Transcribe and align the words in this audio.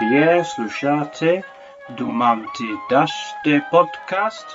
Вие 0.00 0.44
слушате 0.44 1.42
Думам 1.98 2.46
ти 2.56 2.64
даште 2.90 3.62
подкаст 3.70 4.46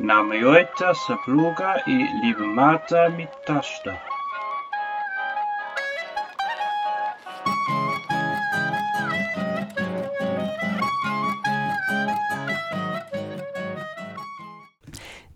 на 0.00 0.22
моята 0.22 0.92
съпруга 1.06 1.82
и 1.86 2.06
любимата 2.24 3.08
ми 3.16 3.26
таща. 3.46 3.98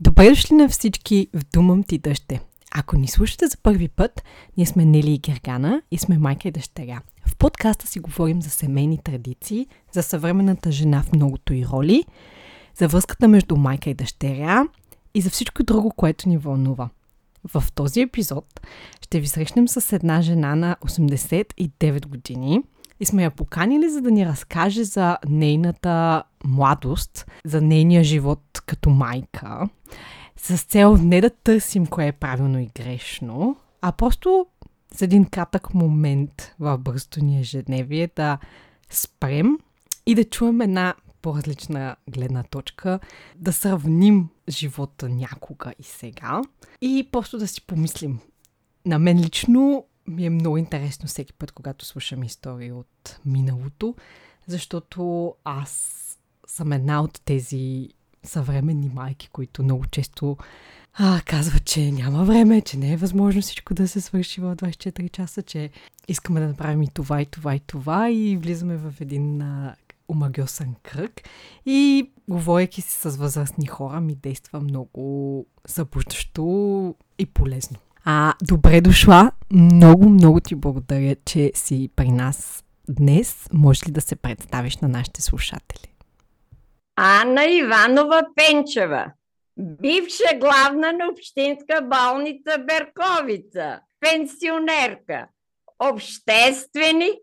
Добре 0.00 0.28
дошли 0.28 0.54
на 0.54 0.68
всички 0.68 1.28
в 1.34 1.40
Думам 1.52 1.82
ти 1.82 1.98
дъще. 1.98 2.40
Ако 2.74 2.96
ни 2.96 3.08
слушате 3.08 3.46
за 3.46 3.56
първи 3.62 3.88
път, 3.88 4.24
ние 4.56 4.66
сме 4.66 4.84
Нели 4.84 5.10
и 5.10 5.18
Гергана 5.18 5.82
и 5.90 5.98
сме 5.98 6.18
майка 6.18 6.48
и 6.48 6.50
дъщеря. 6.50 7.00
В 7.36 7.38
подкаста 7.38 7.86
си 7.86 8.00
говорим 8.00 8.42
за 8.42 8.50
семейни 8.50 8.98
традиции, 8.98 9.66
за 9.92 10.02
съвременната 10.02 10.72
жена 10.72 11.02
в 11.02 11.12
многото 11.12 11.54
и 11.54 11.66
роли, 11.66 12.04
за 12.74 12.88
връзката 12.88 13.28
между 13.28 13.56
майка 13.56 13.90
и 13.90 13.94
дъщеря 13.94 14.64
и 15.14 15.20
за 15.20 15.30
всичко 15.30 15.62
друго, 15.62 15.90
което 15.90 16.28
ни 16.28 16.38
вълнува. 16.38 16.88
В 17.48 17.64
този 17.74 18.00
епизод 18.00 18.60
ще 19.02 19.20
ви 19.20 19.26
срещнем 19.26 19.68
с 19.68 19.92
една 19.92 20.20
жена 20.20 20.54
на 20.54 20.76
89 20.86 22.06
години 22.06 22.62
и 23.00 23.06
сме 23.06 23.22
я 23.22 23.30
поканили, 23.30 23.90
за 23.90 24.00
да 24.00 24.10
ни 24.10 24.26
разкаже 24.26 24.84
за 24.84 25.18
нейната 25.28 26.22
младост, 26.44 27.26
за 27.44 27.60
нейния 27.60 28.04
живот 28.04 28.62
като 28.66 28.90
майка, 28.90 29.68
с 30.36 30.62
цел 30.62 30.96
не 30.96 31.20
да 31.20 31.30
търсим 31.30 31.86
кое 31.86 32.06
е 32.06 32.12
правилно 32.12 32.58
и 32.58 32.70
грешно, 32.76 33.56
а 33.82 33.92
просто 33.92 34.46
за 34.96 35.04
един 35.04 35.24
кратък 35.24 35.74
момент 35.74 36.54
в 36.58 36.78
бързото 36.78 37.24
ни 37.24 37.40
ежедневие 37.40 38.10
да 38.16 38.38
спрем 38.90 39.58
и 40.06 40.14
да 40.14 40.24
чуем 40.24 40.60
една 40.60 40.94
по-различна 41.22 41.96
гледна 42.10 42.42
точка, 42.42 43.00
да 43.36 43.52
сравним 43.52 44.28
живота 44.48 45.08
някога 45.08 45.74
и 45.78 45.82
сега 45.82 46.42
и 46.80 47.08
просто 47.12 47.38
да 47.38 47.48
си 47.48 47.66
помислим. 47.66 48.18
На 48.86 48.98
мен 48.98 49.20
лично 49.20 49.84
ми 50.06 50.26
е 50.26 50.30
много 50.30 50.56
интересно 50.56 51.08
всеки 51.08 51.32
път, 51.32 51.52
когато 51.52 51.84
слушам 51.84 52.22
истории 52.22 52.72
от 52.72 53.20
миналото, 53.24 53.94
защото 54.46 55.34
аз 55.44 56.02
съм 56.46 56.72
една 56.72 57.02
от 57.02 57.20
тези 57.24 57.88
съвременни 58.26 58.90
майки, 58.94 59.28
които 59.28 59.62
много 59.62 59.86
често 59.86 60.36
а, 60.98 61.20
казват, 61.24 61.64
че 61.64 61.92
няма 61.92 62.24
време, 62.24 62.60
че 62.60 62.76
не 62.76 62.92
е 62.92 62.96
възможно 62.96 63.42
всичко 63.42 63.74
да 63.74 63.88
се 63.88 64.00
свърши 64.00 64.40
в 64.40 64.56
24 64.56 65.10
часа, 65.10 65.42
че 65.42 65.70
искаме 66.08 66.40
да 66.40 66.46
направим 66.46 66.82
и 66.82 66.88
това, 66.88 67.22
и 67.22 67.26
това, 67.26 67.54
и 67.54 67.60
това 67.60 68.10
и 68.10 68.36
влизаме 68.36 68.76
в 68.76 68.92
един 69.00 69.42
а, 69.42 69.74
омагиосен 70.08 70.74
кръг 70.82 71.20
и 71.66 72.10
говоряки 72.28 72.82
си 72.82 73.00
с 73.00 73.16
възрастни 73.16 73.66
хора 73.66 74.00
ми 74.00 74.14
действа 74.14 74.60
много 74.60 75.46
събуждащо 75.66 76.94
и 77.18 77.26
полезно. 77.26 77.76
А, 78.04 78.34
добре 78.42 78.80
дошла! 78.80 79.32
Много, 79.50 80.08
много 80.08 80.40
ти 80.40 80.54
благодаря, 80.54 81.16
че 81.24 81.52
си 81.54 81.90
при 81.96 82.10
нас 82.10 82.64
днес. 82.88 83.48
Може 83.52 83.86
ли 83.86 83.90
да 83.90 84.00
се 84.00 84.16
представиш 84.16 84.76
на 84.76 84.88
нашите 84.88 85.22
слушатели? 85.22 85.95
Анна 86.96 87.44
Иванова 87.44 88.26
Пенчева, 88.34 89.12
бивша 89.56 90.38
главна 90.40 90.92
на 90.92 91.08
Общинска 91.08 91.80
болница 91.82 92.58
Берковица, 92.58 93.80
пенсионерка, 94.00 95.28
общественик, 95.78 97.18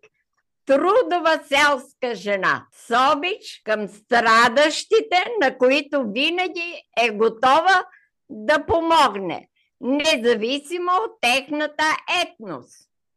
трудова 0.65 1.39
селска 1.47 2.15
жена, 2.15 2.65
с 2.71 3.11
обич 3.13 3.61
към 3.63 3.87
страдащите, 3.87 5.25
на 5.41 5.57
които 5.57 6.03
винаги 6.07 6.83
е 7.03 7.09
готова 7.09 7.85
да 8.29 8.65
помогне, 8.65 9.49
независимо 9.81 10.91
от 11.05 11.21
техната 11.21 11.97
етнос. 12.23 12.65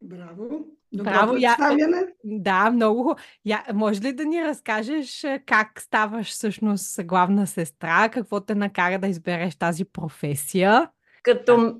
Браво! 0.02 0.64
Добро 0.92 1.10
Браво, 1.10 1.36
я- 1.36 1.56
представяне. 1.56 2.06
Да, 2.24 2.70
много. 2.70 3.16
Я, 3.44 3.64
може 3.74 4.00
ли 4.00 4.12
да 4.12 4.24
ни 4.24 4.44
разкажеш 4.44 5.26
как 5.46 5.80
ставаш 5.80 6.30
всъщност 6.30 7.04
главна 7.04 7.46
сестра? 7.46 8.08
Какво 8.08 8.40
те 8.40 8.54
накара 8.54 8.98
да 8.98 9.06
избереш 9.06 9.56
тази 9.56 9.84
професия? 9.84 10.90
Като 11.22 11.76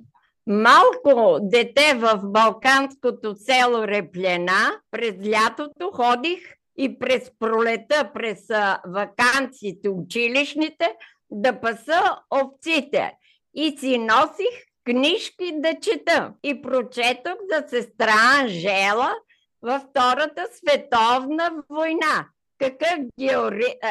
малко 0.47 1.39
дете 1.43 1.95
в 1.95 2.21
балканското 2.25 3.35
село 3.35 3.89
Реплена, 3.89 4.81
през 4.91 5.15
лятото 5.29 5.91
ходих 5.91 6.39
и 6.79 6.99
през 6.99 7.33
пролета, 7.39 8.11
през 8.15 8.47
вакансите 8.87 9.89
училищните, 9.89 10.89
да 11.31 11.61
паса 11.61 12.03
овците. 12.35 13.13
И 13.55 13.79
си 13.79 13.99
носих 13.99 14.66
книжки 14.87 15.53
да 15.55 15.81
чета. 15.81 16.33
И 16.43 16.63
прочетох 16.63 17.37
за 17.53 17.69
сестра 17.69 18.15
Анжела 18.41 19.15
във 19.63 19.83
Втората 19.83 20.47
световна 20.53 21.63
война. 21.71 22.27
Какъв 22.59 22.99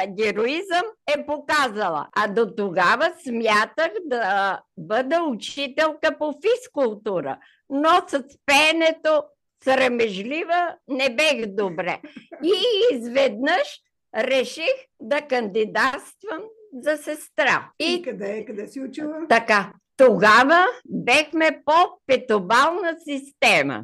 героизъм 0.07 0.85
е 1.17 1.25
показала. 1.25 2.07
А 2.15 2.27
до 2.27 2.55
тогава 2.55 3.13
смятах 3.23 3.91
да 4.05 4.59
бъда 4.77 5.23
учителка 5.23 6.17
по 6.19 6.33
физкултура. 6.41 7.37
Но 7.69 7.89
с 8.07 8.23
пенето 8.45 9.23
срамежлива 9.63 10.75
не 10.87 11.15
бех 11.15 11.45
добре. 11.45 12.01
И 12.43 12.53
изведнъж 12.95 13.81
реших 14.17 14.73
да 14.99 15.21
кандидатствам 15.21 16.41
за 16.73 16.97
сестра. 16.97 17.71
И 17.79 17.93
И 17.93 18.01
къде, 18.01 18.45
къде 18.45 18.67
си 18.67 18.81
учила? 18.81 19.27
така, 19.29 19.73
тогава 19.97 20.65
бехме 20.85 21.61
по 21.65 21.99
петобална 22.07 22.95
система. 23.07 23.83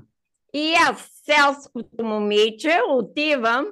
И 0.54 0.74
аз, 0.90 1.10
селското 1.26 2.04
момиче, 2.04 2.80
отивам 2.90 3.66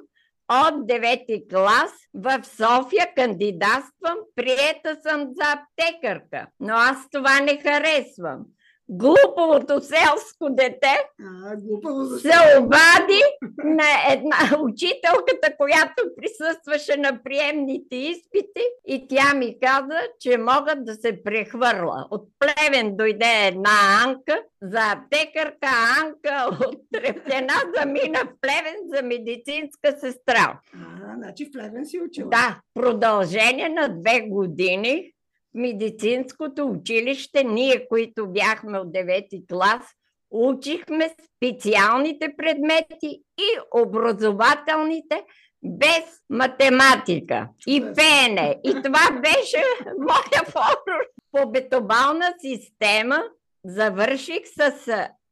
от 0.48 0.74
9 0.74 1.50
клас 1.50 1.92
в 2.14 2.44
София, 2.44 3.14
кандидатствам, 3.16 4.18
приета 4.36 4.96
съм 5.02 5.28
за 5.32 5.52
аптекарка. 5.52 6.46
Но 6.60 6.74
аз 6.74 7.10
това 7.10 7.40
не 7.40 7.60
харесвам. 7.62 8.44
Глуповото 8.92 9.80
селско 9.80 10.50
дете 10.50 10.98
А, 11.20 11.56
глупаво 11.56 12.04
се 12.04 12.32
обади 12.60 13.22
на 13.64 14.12
една 14.12 14.62
учителката, 14.62 15.56
която 15.56 16.02
присъстваше 16.16 16.96
на 16.96 17.22
приемните 17.24 17.96
изпити 17.96 18.62
и 18.86 19.08
тя 19.08 19.34
ми 19.34 19.58
каза, 19.60 19.98
че 20.20 20.38
мога 20.38 20.74
да 20.76 20.94
се 20.94 21.22
прехвърла. 21.22 22.06
От 22.10 22.28
Плевен 22.38 22.96
дойде 22.96 23.46
една 23.46 24.04
Анка 24.04 24.42
за 24.62 24.80
аптекарка, 24.92 25.68
Анка 26.02 26.56
от 26.66 26.76
Трептена 26.92 27.54
замина 27.76 28.18
в 28.18 28.40
Плевен 28.40 28.76
за 28.94 29.02
медицинска 29.02 29.96
сестра. 30.00 30.60
А, 30.74 31.14
значи 31.16 31.46
в 31.46 31.52
Плевен 31.52 31.86
си 31.86 32.00
учила. 32.00 32.30
Да, 32.30 32.60
продължение 32.74 33.68
на 33.68 34.00
две 34.00 34.20
години 34.20 35.12
медицинското 35.54 36.66
училище, 36.66 37.44
ние, 37.44 37.88
които 37.88 38.28
бяхме 38.28 38.78
от 38.78 38.88
9 38.88 39.48
клас, 39.48 39.82
учихме 40.30 41.14
специалните 41.36 42.34
предмети 42.36 43.22
и 43.38 43.80
образователните 43.82 45.24
без 45.62 46.04
математика 46.30 47.48
и 47.66 47.84
пеене. 47.96 48.60
И 48.64 48.82
това 48.84 49.20
беше 49.20 49.64
моя 49.98 50.44
форум. 50.46 51.00
По 51.32 51.50
бетобална 51.50 52.34
система 52.40 53.22
завърших 53.64 54.46
с 54.46 54.70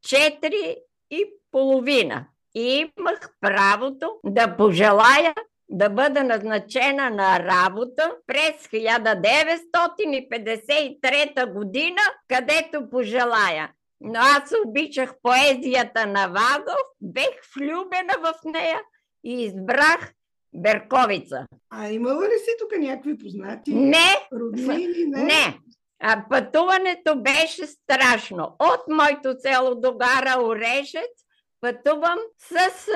4 0.07 0.77
и 1.11 1.25
половина. 1.51 2.27
И 2.55 2.91
имах 2.99 3.31
правото 3.41 4.13
да 4.25 4.57
пожелая 4.57 5.35
да 5.69 5.91
бъда 5.91 6.25
назначена 6.25 7.11
на 7.11 7.39
работа 7.39 8.17
през 8.27 8.67
1953 8.67 11.53
година, 11.53 12.01
където 12.29 12.91
пожелая. 12.91 13.73
Но 14.01 14.19
аз 14.19 14.53
обичах 14.67 15.15
поезията 15.23 16.07
на 16.07 16.27
Вазов, 16.27 16.83
бех 17.01 17.41
влюбена 17.57 18.15
в 18.23 18.35
нея 18.45 18.81
и 19.25 19.45
избрах 19.45 20.13
Берковица. 20.55 21.47
А 21.71 21.91
имала 21.91 22.25
ли 22.25 22.39
си 22.39 22.51
тук 22.59 22.79
някакви 22.79 23.19
познати? 23.19 23.75
Не, 23.75 24.29
Роднини? 24.33 25.05
Не. 25.07 25.25
не. 25.25 25.59
А 26.01 26.25
пътуването 26.31 27.17
беше 27.17 27.67
страшно. 27.67 28.57
От 28.59 28.81
моето 28.89 29.35
село 29.39 29.75
до 29.75 29.97
гара 29.97 30.43
Орешец 30.43 31.25
пътувам 31.61 32.19
с 32.39 32.89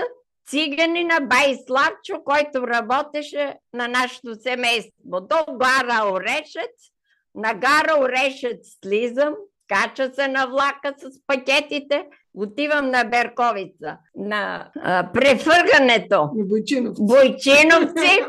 циганина 0.50 1.20
Байславчо, 1.20 2.24
който 2.24 2.66
работеше 2.66 3.54
на 3.74 3.88
нашето 3.88 4.34
семейство. 4.34 5.20
До 5.20 5.44
гара 5.52 6.10
Орешец, 6.12 6.92
на 7.34 7.54
гара 7.54 8.00
Орешец 8.00 8.78
слизам, 8.82 9.34
кача 9.68 10.14
се 10.14 10.28
на 10.28 10.46
влака 10.46 10.94
с 10.98 11.26
пакетите, 11.26 12.06
Отивам 12.34 12.90
на 12.90 13.04
Берковица, 13.04 13.98
на 14.16 14.70
а, 14.82 15.12
префъргането. 15.12 16.30
На 16.34 16.44
Бойчинов. 16.44 16.96
Бойчиновци. 17.00 18.20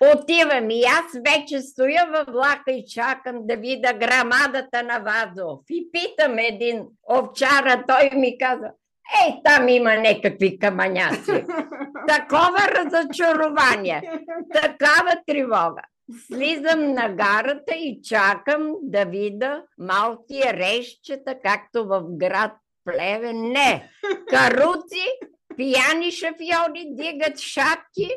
Отивам 0.14 0.70
и 0.70 0.82
аз 0.84 1.04
вече 1.24 1.60
стоя 1.60 2.06
във 2.12 2.34
влака 2.34 2.70
и 2.72 2.84
чакам 2.88 3.36
да 3.40 3.56
видя 3.56 3.92
грамадата 3.92 4.82
на 4.82 4.98
Вазов. 4.98 5.60
И 5.70 5.88
питам 5.92 6.38
един 6.38 6.86
овчара, 7.18 7.84
той 7.88 8.10
ми 8.18 8.38
каза, 8.38 8.70
ей, 9.18 9.40
там 9.44 9.68
има 9.68 9.96
някакви 9.96 10.58
каманяци. 10.58 11.44
Такова 12.08 12.58
разочарование, 12.68 14.02
такава 14.54 15.12
тревога. 15.26 15.82
Слизам 16.26 16.92
на 16.92 17.08
гарата 17.08 17.74
и 17.74 18.00
чакам 18.02 18.72
да 18.82 19.04
видя 19.04 19.62
малки 19.78 20.42
рещчета, 20.44 21.34
както 21.44 21.84
в 21.84 22.02
град 22.08 22.52
Плевен. 22.84 23.42
Не, 23.42 23.90
каруци, 24.30 25.06
пияни 25.56 26.10
шафьори 26.10 26.84
дигат 26.86 27.38
шапки 27.38 28.08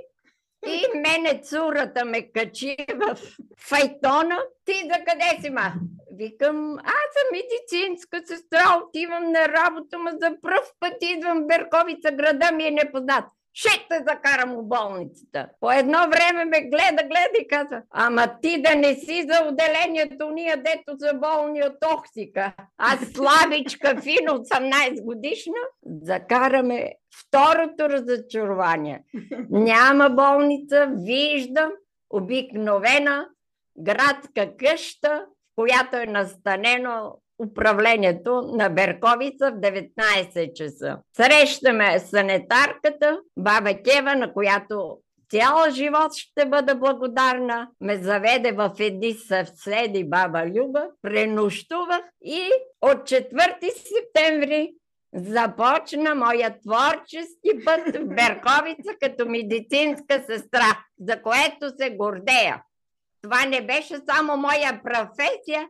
и 0.68 0.98
мене 0.98 1.42
цурата 1.44 2.06
ме 2.06 2.32
качи 2.32 2.76
в 2.96 3.18
файтона. 3.60 4.38
Ти 4.66 4.74
за 4.74 5.00
къде 5.06 5.42
си, 5.42 5.50
ма? 5.50 5.74
Викам, 6.18 6.78
аз 6.78 7.08
съм 7.14 7.28
медицинска 7.32 8.22
сестра, 8.26 8.78
отивам 8.84 9.32
на 9.32 9.48
работа, 9.48 9.98
ма 9.98 10.12
за 10.22 10.36
пръв 10.42 10.72
път 10.80 10.94
идвам 11.02 11.44
в 11.44 11.48
Берковица, 11.48 12.12
града 12.12 12.52
ми 12.52 12.64
е 12.64 12.72
непознат. 12.72 13.26
Ще 13.54 13.88
те 13.90 14.04
закарам 14.08 14.56
в 14.56 14.64
болницата. 14.64 15.48
По 15.60 15.72
едно 15.72 15.98
време 15.98 16.46
ме 16.46 16.62
гледа, 16.62 17.04
гледа 17.04 17.38
и 17.42 17.48
казва, 17.48 17.82
ама 17.92 18.28
ти 18.42 18.62
да 18.62 18.76
не 18.76 18.96
си 18.96 19.26
за 19.30 19.48
отделението 19.48 20.30
ние, 20.30 20.56
дето 20.56 21.00
са 21.00 21.14
болни 21.14 21.64
от 21.64 21.80
токсика. 21.80 22.54
А 22.78 22.98
слабичка, 22.98 24.02
фина, 24.02 24.32
18 24.32 25.04
годишна, 25.04 25.54
закараме 26.02 26.94
второто 27.20 27.90
разочарование. 27.90 29.04
Няма 29.50 30.10
болница, 30.10 30.92
виждам 30.92 31.72
обикновена 32.10 33.28
градска 33.78 34.58
къща, 34.58 35.26
в 35.28 35.56
която 35.56 35.98
е 35.98 36.06
настанено 36.06 37.18
управлението 37.40 38.42
на 38.42 38.70
Берковица 38.70 39.52
в 39.52 39.60
19 39.60 40.54
часа. 40.54 40.98
Срещаме 41.16 42.00
санитарката, 42.00 43.20
баба 43.38 43.74
Кева, 43.84 44.16
на 44.16 44.34
която 44.34 44.98
цял 45.30 45.72
живот 45.72 46.14
ще 46.16 46.46
бъда 46.46 46.76
благодарна. 46.76 47.68
Ме 47.82 47.98
заведе 47.98 48.52
в 48.52 48.72
едни 48.80 49.14
съвседи 49.14 50.10
баба 50.10 50.46
Люба, 50.46 50.86
пренощувах 51.02 52.02
и 52.22 52.42
от 52.82 52.98
4 52.98 53.30
септември 53.62 54.74
започна 55.16 56.16
моя 56.16 56.60
творчески 56.62 57.66
път 57.66 57.96
в 57.96 58.06
Берковица 58.06 58.90
като 59.02 59.30
медицинска 59.30 60.24
сестра, 60.26 60.86
за 61.00 61.22
което 61.22 61.70
се 61.78 61.90
гордея. 61.90 62.64
Това 63.22 63.46
не 63.46 63.66
беше 63.66 63.96
само 64.10 64.38
моя 64.38 64.82
професия, 64.84 65.68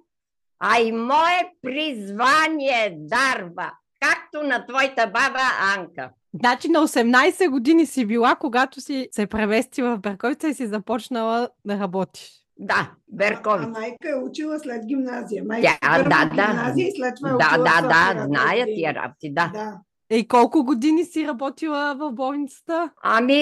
а 0.59 0.79
и 0.79 0.91
мое 0.91 1.51
призвание 1.61 2.97
дарва, 2.97 3.71
както 4.01 4.47
на 4.47 4.65
твоята 4.65 5.07
баба 5.07 5.41
Анка. 5.77 6.09
Значи 6.33 6.69
на 6.69 6.87
18 6.87 7.49
години 7.49 7.85
си 7.85 8.05
била, 8.05 8.35
когато 8.35 8.81
си 8.81 9.07
се 9.11 9.27
превестила 9.27 9.95
в 9.95 9.99
Берковица 9.99 10.47
и 10.47 10.53
си 10.53 10.67
започнала 10.67 11.49
да 11.65 11.79
работиш. 11.79 12.42
Да, 12.57 12.73
А, 12.77 12.87
Берковица. 13.07 13.69
майка 13.69 14.09
е 14.09 14.15
учила 14.15 14.59
след 14.59 14.85
гимназия. 14.85 15.43
Майка 15.43 15.77
Тя, 15.81 15.89
първо 15.93 16.09
да, 16.09 16.25
да. 16.25 16.47
гимназия 16.47 16.87
и 16.87 16.91
след 16.97 17.15
това 17.15 17.29
е 17.29 17.31
Да, 17.31 17.37
учила 17.37 17.81
да, 17.81 17.87
да, 17.87 18.09
София, 18.09 18.25
зная 18.25 18.65
тия 18.65 18.93
работи, 18.93 19.33
да. 19.33 19.51
Да. 19.53 19.79
И 20.17 20.27
колко 20.27 20.63
години 20.63 21.05
си 21.05 21.27
работила 21.27 21.95
в 21.99 22.11
болницата? 22.11 22.91
Ами 23.03 23.33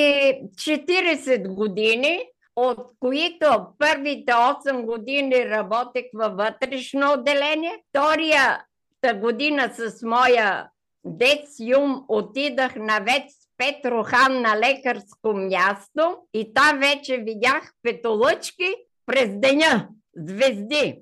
40 0.56 1.54
години, 1.54 2.20
от 2.56 2.80
които 3.00 3.46
първите 3.80 4.32
8 4.32 4.86
години 4.86 5.50
работех 5.50 6.06
във 6.14 6.36
вътрешно 6.38 7.14
отделение, 7.14 7.72
вторията 7.90 9.14
година 9.16 9.72
с 9.74 10.04
моя 10.04 10.68
дец 11.06 11.56
Юм 11.60 12.06
отидах 12.08 12.76
на 12.76 13.00
Вец 13.00 13.34
Петрохан 13.58 14.42
на 14.42 14.58
лекарско 14.60 15.34
място 15.34 16.18
и 16.34 16.54
там 16.54 16.80
вече 16.80 17.18
видях 17.18 17.74
петолъчки 17.84 18.76
през 19.12 19.30
деня, 19.40 19.88
звезди. 20.16 21.02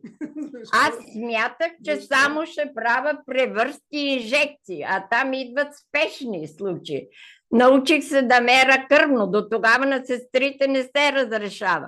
Аз 0.73 0.93
смятах, 1.13 1.71
че 1.85 1.95
само 1.95 2.45
ще 2.45 2.73
правя 2.75 3.17
превръзки 3.25 3.83
и 3.91 4.13
инжекции, 4.13 4.83
а 4.87 5.07
там 5.11 5.33
идват 5.33 5.67
спешни 5.75 6.47
случаи. 6.47 7.07
Научих 7.51 8.03
се 8.03 8.21
да 8.21 8.41
мера 8.41 8.85
кръвно, 8.89 9.27
до 9.27 9.49
тогава 9.49 9.85
на 9.85 10.05
сестрите 10.05 10.67
не 10.67 10.83
се 10.83 11.11
разрешава. 11.13 11.87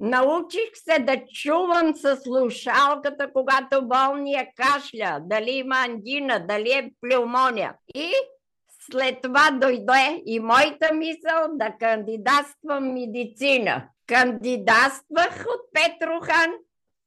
Научих 0.00 0.70
се 0.74 0.98
да 0.98 1.22
чувам 1.34 1.96
с 1.96 2.16
слушалката, 2.16 3.32
когато 3.32 3.88
болния 3.88 4.46
кашля, 4.56 5.18
дали 5.20 5.50
има 5.50 5.76
ангина, 5.76 6.46
дали 6.48 6.70
е 6.72 6.90
пневмония. 7.00 7.74
И 7.94 8.10
след 8.90 9.22
това 9.22 9.50
дойде 9.50 10.22
и 10.26 10.40
моята 10.40 10.94
мисъл 10.94 11.48
да 11.52 11.72
кандидатствам 11.80 12.92
медицина. 12.92 13.88
Кандидатствах 14.06 15.46
от 15.48 15.60
Петрохан, 15.72 16.52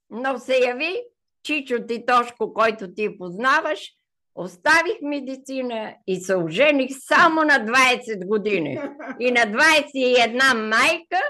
но 0.10 0.40
се 0.40 0.58
яви 0.58 1.02
Чичо 1.44 1.86
Титошко, 1.88 2.54
който 2.54 2.94
ти 2.94 3.18
познаваш, 3.18 3.92
оставих 4.36 5.02
медицина 5.02 5.96
и 6.08 6.16
се 6.16 6.36
ожених 6.36 6.92
само 7.00 7.42
на 7.42 7.54
20 7.54 8.28
години. 8.28 8.82
И 9.20 9.32
на 9.32 9.40
21 9.40 10.70
майка, 10.70 11.22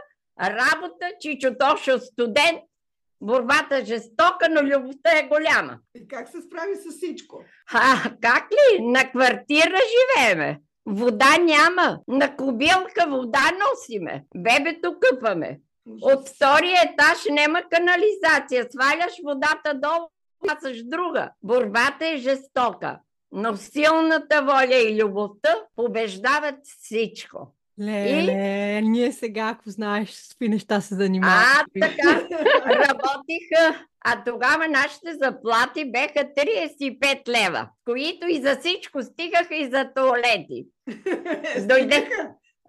работа, 0.41 1.11
Чичо 1.19 1.55
Тошо 1.59 1.99
студент, 1.99 2.59
борбата 3.21 3.85
жестока, 3.85 4.47
но 4.49 4.61
любовта 4.63 5.17
е 5.19 5.27
голяма. 5.27 5.79
И 5.95 6.07
как 6.07 6.29
се 6.29 6.41
справи 6.41 6.75
с 6.75 6.97
всичко? 6.97 7.43
А, 7.73 8.11
как 8.21 8.47
ли? 8.51 8.81
На 8.81 9.11
квартира 9.11 9.77
живееме. 10.17 10.59
Вода 10.89 11.37
няма. 11.37 11.99
На 12.07 12.35
кобилка 12.35 13.05
вода 13.07 13.51
носиме. 13.59 14.25
Бебето 14.35 14.95
къпаме. 14.99 15.59
От 16.01 16.29
втория 16.29 16.81
етаж 16.83 17.17
няма 17.31 17.61
канализация. 17.61 18.67
Сваляш 18.71 19.13
водата 19.23 19.73
долу, 19.73 20.07
пасаш 20.47 20.83
друга. 20.83 21.31
Борбата 21.43 22.07
е 22.07 22.17
жестока. 22.17 22.99
Но 23.31 23.57
силната 23.57 24.41
воля 24.41 24.75
и 24.75 25.03
любовта 25.03 25.55
побеждават 25.75 26.55
всичко. 26.63 27.53
Леле, 27.81 28.81
ние 28.81 29.11
сега, 29.11 29.55
ако 29.55 29.69
знаеш 29.69 30.09
с 30.11 30.29
какви 30.29 30.49
неща 30.49 30.81
се 30.81 30.95
занимаваме. 30.95 31.43
А, 31.45 31.63
така, 31.81 32.27
работиха. 32.65 33.85
А 34.05 34.23
тогава 34.23 34.67
нашите 34.67 35.13
заплати 35.21 35.91
беха 35.91 36.27
35 36.37 37.27
лева, 37.27 37.69
които 37.85 38.27
и 38.27 38.41
за 38.41 38.57
всичко 38.59 39.03
стигаха 39.03 39.55
и 39.55 39.69
за 39.69 39.89
туалети. 39.95 40.65
Дойде. 41.67 42.09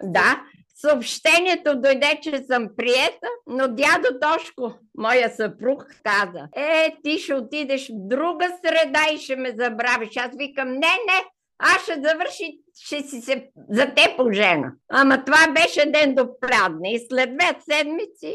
Да, 0.02 0.42
съобщението 0.75 1.80
дойде, 1.80 2.18
че 2.23 2.44
съм 2.50 2.68
приета, 2.76 3.28
но 3.46 3.68
дядо 3.68 4.08
Тошко, 4.20 4.75
моя 4.99 5.30
съпруг, 5.30 5.87
каза, 6.04 6.49
е, 6.56 6.96
ти 7.04 7.18
ще 7.18 7.34
отидеш 7.34 7.88
в 7.88 7.92
друга 7.92 8.46
среда 8.64 9.00
и 9.14 9.18
ще 9.18 9.37
ме 9.37 9.54
забравиш. 9.58 10.16
Аз 10.16 10.30
викам, 10.37 10.68
не, 10.68 10.78
не, 10.78 11.25
аз 11.60 11.82
ще 11.82 11.94
завърши, 11.94 12.58
ще 12.80 13.02
си 13.02 13.20
се 13.20 13.50
за 13.70 13.94
те 13.96 14.14
пожена. 14.16 14.72
Ама 14.88 15.24
това 15.24 15.52
беше 15.52 15.90
ден 15.90 16.14
до 16.14 16.40
празни 16.40 16.94
и 16.94 17.06
след 17.08 17.36
две 17.36 17.54
седмици 17.70 18.34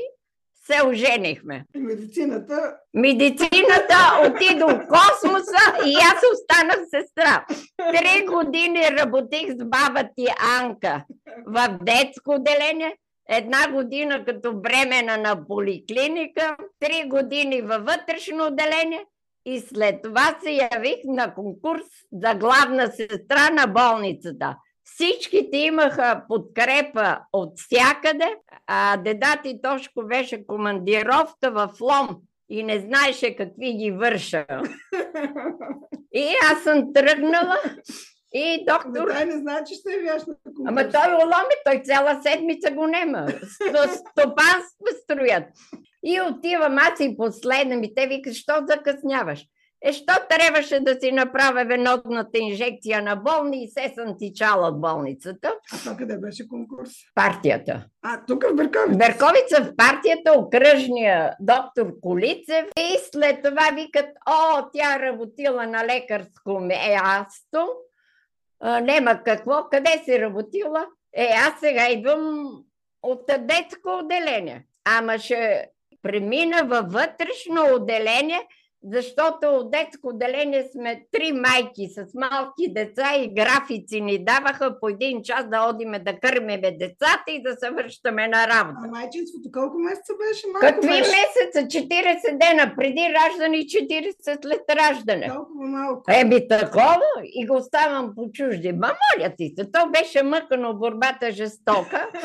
се 0.66 0.88
оженихме. 0.88 1.66
Медицината 1.76 2.76
Медицината 2.94 3.98
отида 4.28 4.66
в 4.66 4.88
космоса 4.88 5.86
и 5.86 5.96
аз 5.96 6.22
останах 6.34 6.80
сестра. 6.90 7.46
Три 7.78 8.26
години 8.26 8.98
работих 9.00 9.52
с 9.52 9.66
баба 9.66 10.10
ти 10.16 10.28
Анка 10.62 11.04
в 11.46 11.80
детско 11.82 12.32
отделение, 12.32 12.98
една 13.30 13.72
година 13.72 14.26
като 14.26 14.54
бремена 14.54 15.18
на 15.18 15.48
поликлиника, 15.48 16.58
три 16.80 17.10
години 17.10 17.62
във 17.62 17.86
вътрешно 17.86 18.46
отделение 18.46 19.06
и 19.46 19.60
след 19.60 20.02
това 20.04 20.38
се 20.44 20.52
явих 20.74 20.98
на 21.06 21.34
конкурс 21.34 21.84
за 22.14 22.36
главна 22.36 22.88
сестра 22.88 23.50
на 23.54 23.68
болницата. 23.68 24.56
Всичките 24.84 25.58
имаха 25.58 26.24
подкрепа 26.28 27.20
от 27.34 27.60
всякъде, 27.60 28.36
а 28.68 28.98
дедати 28.98 29.60
Тошко 29.64 30.04
беше 30.06 30.48
командировка 30.48 31.52
в 31.52 31.70
Лом 31.82 32.18
и 32.50 32.64
не 32.64 32.80
знаеше 32.80 33.36
какви 33.36 33.74
ги 33.74 33.92
върша. 33.92 34.46
И 36.14 36.36
аз 36.52 36.64
съм 36.64 36.94
тръгнала 36.94 37.58
и 38.34 38.66
доктор... 38.68 39.08
Дай 39.14 39.26
не 39.26 39.38
знае, 39.38 39.64
че 39.64 39.74
ще 39.74 39.92
явяш 39.92 40.26
на 40.26 40.36
конкурс. 40.44 40.66
Ама 40.68 40.90
той 40.90 41.14
уломи, 41.14 41.56
той 41.66 41.82
цяла 41.84 42.22
седмица 42.24 42.72
го 42.72 42.88
нема. 42.88 43.28
С- 43.30 43.96
Стопанство 43.98 44.86
строят. 45.04 45.44
И 46.06 46.22
отивам 46.22 46.78
аз 46.78 47.00
и 47.00 47.18
последна 47.18 47.76
ми. 47.76 47.96
Те 47.96 48.08
викат, 48.08 48.34
що 48.34 48.54
закъсняваш? 48.68 49.46
Е, 49.82 49.94
що 49.94 50.14
трябваше 50.30 50.80
да 50.80 51.00
си 51.00 51.12
направя 51.12 51.66
венодната 51.66 52.38
инжекция 52.38 53.02
на 53.02 53.16
болни 53.16 53.64
и 53.64 53.68
се 53.68 53.94
съм 53.96 54.18
тичала 54.18 54.68
от 54.68 54.82
болницата. 54.82 55.56
А 55.74 55.78
това 55.78 55.98
къде 55.98 56.18
беше 56.18 56.48
конкурс? 56.48 56.92
Партията. 57.16 57.86
А, 58.02 58.26
тук 58.28 58.44
в 58.44 58.56
Берковица. 58.56 58.98
Берковица 58.98 59.64
в 59.64 59.76
партията, 59.76 60.34
окръжния 60.34 61.36
доктор 61.40 62.00
Колицев 62.02 62.66
и 62.80 62.98
след 63.12 63.44
това 63.44 63.70
викат, 63.76 64.10
о, 64.30 64.70
тя 64.74 65.00
работила 65.00 65.68
на 65.68 65.86
лекарско 65.86 66.60
място, 66.60 67.68
нема 68.82 69.24
какво, 69.26 69.64
къде 69.72 70.02
си 70.06 70.22
работила? 70.22 70.86
Е, 71.14 71.30
аз 71.48 71.60
сега 71.60 71.90
идвам 71.90 72.50
от 73.04 73.32
детско 73.40 73.90
отделение. 74.04 74.66
Ама 74.86 75.20
ще 75.20 75.70
премина 76.06 76.64
във 76.66 76.92
вътрешно 76.92 77.76
отделение, 77.76 78.42
защото 78.94 79.48
от 79.48 79.72
детско 79.72 80.08
отделение 80.08 80.70
сме 80.72 81.06
три 81.12 81.32
майки 81.32 81.88
с 81.88 82.06
малки 82.14 82.74
деца 82.74 83.16
и 83.16 83.34
графици 83.34 84.02
ни 84.02 84.26
даваха 84.26 84.80
по 84.80 84.90
един 84.90 85.24
час 85.24 85.50
да 85.50 85.70
одиме 85.70 86.00
да 86.00 86.20
кърмеме 86.20 86.72
децата 86.72 87.24
и 87.28 87.44
да 87.44 87.56
се 87.56 87.72
връщаме 87.72 88.28
на 88.28 88.48
работа. 88.48 88.80
А 88.84 88.88
майчинството 88.88 89.50
колко 89.54 89.78
месеца 89.80 90.14
беше? 90.14 90.48
Малко 90.48 90.66
Какви 90.66 90.88
беше. 90.88 91.12
месеца? 91.12 91.80
40 91.80 92.38
дена 92.38 92.74
преди 92.78 93.14
раждане 93.14 93.58
и 93.58 93.68
40 93.68 94.42
след 94.44 94.62
раждане. 94.70 95.28
Толкова 95.28 95.68
малко. 95.68 96.04
Еми 96.12 96.48
такова 96.48 97.02
и 97.24 97.48
го 97.48 97.56
оставам 97.56 98.14
по 98.16 98.32
чужди. 98.34 98.72
Ма 98.72 98.88
моля 98.88 99.34
ти 99.38 99.54
се, 99.58 99.72
то 99.72 99.90
беше 99.90 100.24
мъкано, 100.24 100.74
борбата 100.74 101.32
жестока. 101.32 102.10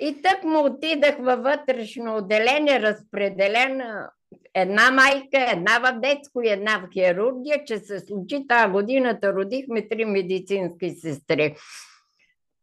И 0.00 0.22
так 0.22 0.44
му 0.44 0.64
отидах 0.64 1.16
във 1.18 1.42
вътрешно 1.42 2.16
отделение, 2.16 2.80
разпределена 2.80 4.10
една 4.54 4.90
майка, 4.90 5.50
една 5.52 5.78
в 5.78 6.00
детско 6.00 6.42
и 6.42 6.48
една 6.48 6.78
в 6.78 6.92
хирургия, 6.92 7.64
че 7.64 7.78
се 7.78 8.00
случи 8.00 8.46
тази 8.48 8.72
годината. 8.72 9.32
Родихме 9.32 9.88
три 9.88 10.04
медицински 10.04 10.90
сестри. 10.90 11.56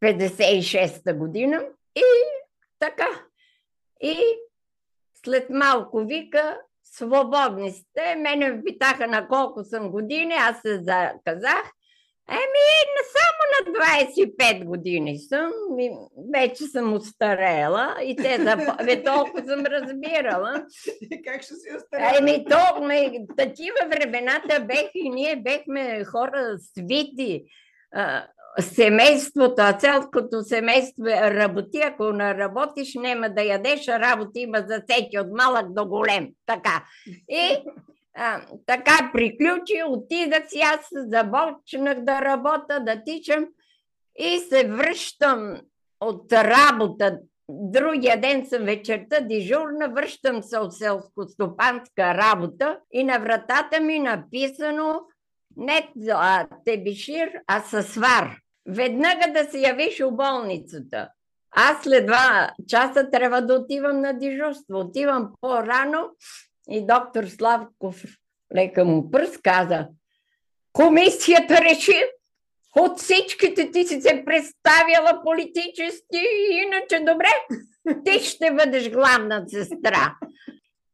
56-та 0.04 1.14
година 1.14 1.64
и 1.96 2.02
така. 2.78 3.08
И 4.02 4.18
след 5.24 5.50
малко 5.50 5.98
вика, 5.98 6.60
свободни 6.84 7.70
сте. 7.70 8.14
Мене 8.16 8.50
ме 8.50 8.62
питаха 8.64 9.06
на 9.06 9.28
колко 9.28 9.64
съм 9.64 9.90
години, 9.90 10.34
аз 10.34 10.60
се 10.60 10.82
заказах. 10.82 11.72
Еми, 12.28 12.66
не 12.96 13.02
само 13.16 13.40
на 13.54 13.60
25 13.80 14.64
години 14.64 15.18
съм, 15.18 15.50
ми, 15.76 15.90
вече 16.34 16.64
съм 16.64 16.94
устарела 16.94 17.96
и 18.04 18.16
те 18.16 18.36
за... 18.36 18.56
Бе, 18.84 19.02
толкова 19.02 19.46
съм 19.46 19.66
разбирала. 19.66 20.52
как 21.24 21.42
ще 21.42 21.54
си 21.54 21.68
остаря? 21.76 22.18
Еми, 22.18 22.44
то, 22.50 22.82
ме, 22.82 23.12
такива 23.36 23.76
времената 23.88 24.60
бех 24.60 24.90
и 24.94 25.10
ние 25.10 25.36
бехме 25.36 26.04
хора 26.04 26.56
свити. 26.58 27.44
А, 27.94 28.26
семейството, 28.60 29.54
а 29.58 29.72
цялото 29.72 30.42
семейство 30.42 31.04
работи, 31.06 31.78
ако 31.78 32.12
не 32.12 32.34
работиш, 32.34 32.94
няма 32.94 33.28
да 33.30 33.42
ядеш, 33.42 33.88
а 33.88 34.00
работа 34.00 34.38
има 34.40 34.58
за 34.68 34.82
всеки, 34.88 35.18
от 35.18 35.26
малък 35.32 35.72
до 35.72 35.86
голем. 35.86 36.28
Така. 36.46 36.84
И 37.28 37.56
така 38.66 39.10
приключи, 39.12 39.82
отидах 39.88 40.48
си, 40.48 40.60
аз 40.60 40.88
започнах 40.92 42.00
да 42.00 42.20
работя, 42.20 42.80
да 42.80 43.02
тичам 43.04 43.46
и 44.18 44.38
се 44.38 44.68
връщам 44.68 45.60
от 46.00 46.32
работа. 46.32 47.18
Другия 47.48 48.20
ден 48.20 48.46
съм 48.46 48.62
вечерта 48.62 49.20
дежурна, 49.20 49.88
връщам 49.88 50.42
се 50.42 50.58
от 50.58 50.72
селско-стопанска 50.72 52.14
работа 52.14 52.78
и 52.92 53.04
на 53.04 53.18
вратата 53.18 53.80
ми 53.80 53.98
написано 53.98 55.00
не 55.56 55.88
а, 56.10 56.46
Тебишир, 56.64 57.30
а 57.46 57.60
Съсвар. 57.60 58.36
Веднага 58.68 59.32
да 59.32 59.50
се 59.50 59.58
явиш 59.58 60.00
у 60.00 60.10
болницата. 60.10 61.08
Аз 61.50 61.82
след 61.82 62.06
два 62.06 62.50
часа 62.68 63.10
трябва 63.10 63.42
да 63.42 63.54
отивам 63.54 64.00
на 64.00 64.12
дежурство. 64.12 64.78
Отивам 64.78 65.32
по-рано 65.40 66.10
и 66.70 66.86
доктор 66.86 67.24
Славков, 67.24 68.02
лека 68.56 68.84
му 68.84 69.10
пръст, 69.10 69.42
каза, 69.42 69.88
комисията 70.72 71.60
реши 71.60 72.02
от 72.76 72.98
всичките 72.98 73.70
ти 73.70 73.84
си 73.84 74.00
се 74.00 74.22
представяла 74.26 75.22
политически, 75.24 76.22
иначе 76.50 76.98
добре, 76.98 77.32
ти 78.04 78.18
ще 78.24 78.50
бъдеш 78.50 78.90
главна 78.90 79.44
сестра. 79.48 80.14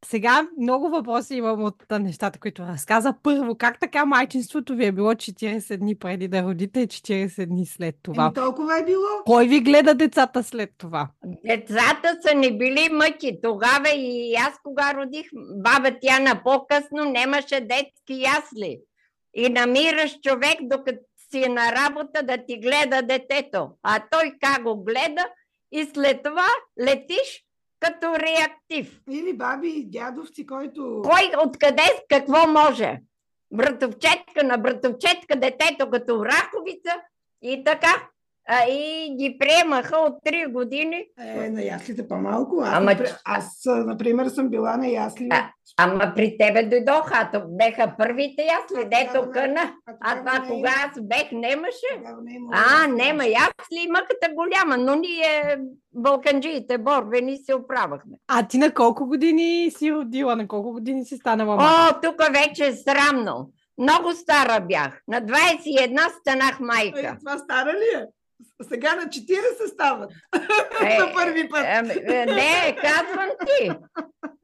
Сега 0.04 0.48
много 0.60 0.88
въпроси 0.88 1.34
имам 1.34 1.64
от 1.64 1.84
нещата, 1.90 2.38
които 2.38 2.62
разказа. 2.62 3.14
Първо, 3.22 3.54
как 3.58 3.80
така 3.80 4.04
майчинството 4.04 4.74
ви 4.74 4.86
е 4.86 4.92
било 4.92 5.10
40 5.10 5.76
дни 5.76 5.98
преди 5.98 6.28
да 6.28 6.42
родите 6.42 6.80
и 6.80 6.88
40 6.88 7.46
дни 7.46 7.66
след 7.66 7.96
това? 8.02 8.24
Еми, 8.24 8.34
толкова 8.34 8.78
е 8.78 8.84
било. 8.84 9.06
Кой 9.26 9.46
ви 9.46 9.60
гледа 9.60 9.94
децата 9.94 10.42
след 10.42 10.70
това? 10.78 11.08
Децата 11.24 12.18
са 12.26 12.34
не 12.34 12.56
били 12.56 12.88
мъки. 12.92 13.38
Тогава 13.42 13.90
и 13.94 14.34
аз, 14.34 14.58
кога 14.62 14.94
родих 14.94 15.26
баба 15.56 15.98
Тяна 16.00 16.42
по-късно, 16.44 17.04
нямаше 17.04 17.60
детски 17.60 18.22
ясли. 18.22 18.80
И 19.34 19.48
намираш 19.48 20.20
човек, 20.20 20.56
докато 20.62 20.98
си 21.30 21.42
е 21.44 21.48
на 21.48 21.72
работа, 21.72 22.22
да 22.22 22.36
ти 22.48 22.56
гледа 22.56 23.02
детето. 23.02 23.68
А 23.82 24.02
той 24.10 24.32
как 24.40 24.62
го 24.62 24.84
гледа 24.84 25.26
и 25.72 25.84
след 25.94 26.22
това 26.22 26.46
летиш 26.80 27.44
като 27.82 28.14
реактив. 28.18 29.00
Или 29.10 29.32
баби 29.32 29.68
и 29.68 29.90
дядовци, 29.90 30.46
който... 30.46 31.02
Кой 31.04 31.32
откъде, 31.46 32.04
какво 32.08 32.46
може? 32.46 33.00
Братовчетка 33.52 34.44
на 34.44 34.58
братовчетка, 34.58 35.36
детето 35.36 35.90
като 35.90 36.24
раховица 36.24 36.92
и 37.42 37.64
така. 37.64 38.08
А, 38.48 38.64
и 38.64 39.14
ги 39.16 39.36
приемаха 39.38 39.96
от 39.98 40.14
3 40.26 40.46
години. 40.48 41.04
Е, 41.20 41.50
на 41.50 41.62
яслите 41.62 42.08
по-малко. 42.08 42.60
Аз, 42.60 42.72
Ама 42.72 42.94
аз, 43.24 43.62
например, 43.66 44.26
съм 44.26 44.48
била 44.48 44.76
на 44.76 44.86
ясли. 44.88 45.28
А, 45.30 45.50
Ама 45.76 46.12
при 46.16 46.36
тебе 46.38 46.62
дойдоха, 46.62 47.10
а 47.14 47.30
то 47.30 47.42
беха 47.48 47.94
първите 47.98 48.42
ясли, 48.42 48.88
дето 48.88 49.12
тогава- 49.14 49.32
къна. 49.32 49.72
А 50.00 50.18
това 50.18 50.38
не 50.38 50.46
е- 50.46 50.48
кога 50.48 50.70
аз 50.86 51.00
бех, 51.02 51.32
немаше. 51.32 51.86
не 52.22 52.32
е 52.32 52.34
имало 52.34 52.52
А, 52.54 52.86
нема 52.88 53.24
ясли, 53.24 53.88
мъката 53.90 54.28
голяма, 54.34 54.76
но 54.78 54.94
ние 54.94 55.58
балканджиите, 55.94 56.78
борбени 56.78 57.36
се 57.36 57.54
оправахме. 57.54 58.16
А 58.28 58.46
ти 58.46 58.58
на 58.58 58.70
колко 58.70 59.06
години 59.06 59.70
си 59.70 59.92
родила? 59.92 60.36
На 60.36 60.48
колко 60.48 60.72
години 60.72 61.04
си 61.04 61.16
станала? 61.16 61.56
О, 61.56 62.00
тук 62.02 62.16
вече 62.32 62.66
е 62.66 62.72
срамно. 62.74 63.50
Много 63.78 64.12
стара 64.12 64.60
бях. 64.62 65.00
На 65.08 65.20
21 65.20 66.08
станах 66.10 66.60
Е, 66.60 66.62
майка. 66.62 67.16
това 67.18 67.38
стара 67.38 67.70
ли 67.70 67.98
е? 67.98 68.06
Сега 68.62 68.94
на 68.94 69.02
40 69.02 69.72
стават. 69.72 70.10
Е, 70.84 70.96
За 71.00 71.12
първи 71.14 71.48
път. 71.48 71.64
Ами, 71.68 71.90
е, 71.90 72.26
Не, 72.26 72.76
казвам 72.82 73.28
ти. 73.46 73.70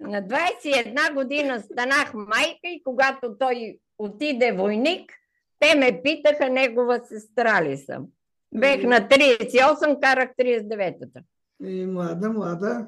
На 0.01 0.23
21 0.23 1.15
година 1.15 1.61
станах 1.61 2.15
майка 2.15 2.61
и 2.65 2.83
когато 2.85 3.39
той 3.39 3.79
отиде 3.99 4.53
войник, 4.53 5.13
те 5.61 5.75
ме 5.75 6.01
питаха 6.03 6.49
негова 6.49 7.01
сестра 7.09 7.65
ли 7.65 7.77
съм. 7.77 8.07
Бех 8.55 8.83
на 8.83 9.01
38, 9.01 10.01
карах 10.01 10.31
39-та. 10.41 11.21
И 11.65 11.87
млада, 11.87 12.31
млада. 12.31 12.87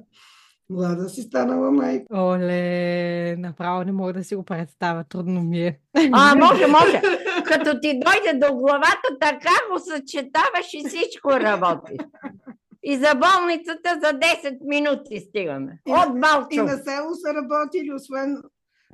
Млада 0.70 1.08
си 1.08 1.22
станала 1.22 1.70
майка. 1.70 2.06
Оле, 2.14 3.36
направо 3.36 3.84
не 3.84 3.92
мога 3.92 4.12
да 4.12 4.24
си 4.24 4.34
го 4.36 4.42
представя, 4.42 5.04
трудно 5.04 5.42
ми 5.42 5.66
е. 5.66 5.78
А, 6.12 6.34
може, 6.34 6.66
може. 6.66 7.02
Като 7.50 7.80
ти 7.80 8.00
дойде 8.00 8.38
до 8.38 8.54
главата, 8.54 9.08
така 9.20 9.54
го 9.72 9.78
съчетаваш 9.78 10.74
и 10.74 10.88
всичко 10.88 11.30
работи. 11.30 11.92
И 12.82 12.96
за 12.96 13.14
болницата 13.14 13.98
за 14.02 14.12
10 14.12 14.58
минути 14.62 15.20
стигаме. 15.20 15.78
И- 15.88 15.92
От 15.92 16.16
И 16.16 16.20
Балчо. 16.20 16.62
на 16.64 16.78
село 16.78 17.14
са 17.14 17.34
работили, 17.34 17.92
освен 17.94 18.36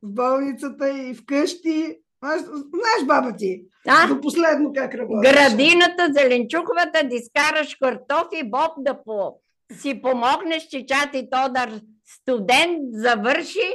в 0.03 0.15
болницата 0.15 0.91
и 0.91 1.15
вкъщи. 1.15 1.97
Аз, 2.21 2.41
знаеш 2.45 3.07
баба 3.07 3.37
ти, 3.37 3.63
А? 3.89 4.09
до 4.09 4.21
последно 4.21 4.73
как 4.75 4.95
работиш. 4.95 5.33
Градината, 5.33 6.09
зеленчуковата, 6.11 7.01
да 7.05 7.15
изкараш 7.17 7.75
картофи, 7.75 8.43
Боб 8.45 8.73
да 8.79 9.03
по... 9.05 9.33
си 9.73 10.03
помогнеш, 10.03 10.63
че 10.63 10.87
чати 10.87 11.29
Тодор 11.31 11.81
студент 12.07 12.79
завърши. 12.93 13.73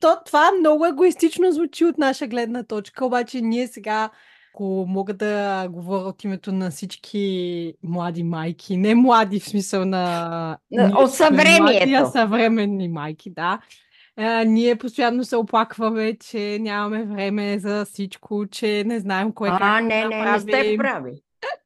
То, 0.00 0.16
това 0.26 0.52
много 0.58 0.86
егоистично 0.86 1.52
звучи 1.52 1.84
от 1.84 1.98
наша 1.98 2.26
гледна 2.26 2.62
точка, 2.62 3.06
обаче 3.06 3.40
ние 3.40 3.66
сега, 3.66 4.10
ако 4.54 4.84
мога 4.88 5.14
да 5.14 5.66
говоря 5.68 6.04
от 6.04 6.24
името 6.24 6.52
на 6.52 6.70
всички 6.70 7.74
млади 7.82 8.22
майки, 8.22 8.76
не 8.76 8.94
млади 8.94 9.40
в 9.40 9.48
смисъл 9.48 9.84
на... 9.84 10.58
От 10.96 11.14
съвремието. 11.14 11.88
млади, 11.88 12.12
съвременни 12.12 12.88
майки, 12.88 13.30
да. 13.30 13.58
А, 14.16 14.44
ние 14.44 14.76
постоянно 14.76 15.24
се 15.24 15.36
оплакваме, 15.36 16.16
че 16.18 16.58
нямаме 16.60 17.04
време 17.04 17.58
за 17.58 17.84
всичко, 17.84 18.46
че 18.50 18.84
не 18.86 19.00
знаем 19.00 19.32
кое 19.32 19.50
А, 19.52 19.58
как 19.58 19.84
не, 19.84 20.02
да 20.02 20.08
не, 20.08 20.30
не 20.32 20.40
сте 20.40 20.50
направим. 20.50 20.78
прави. 20.78 21.22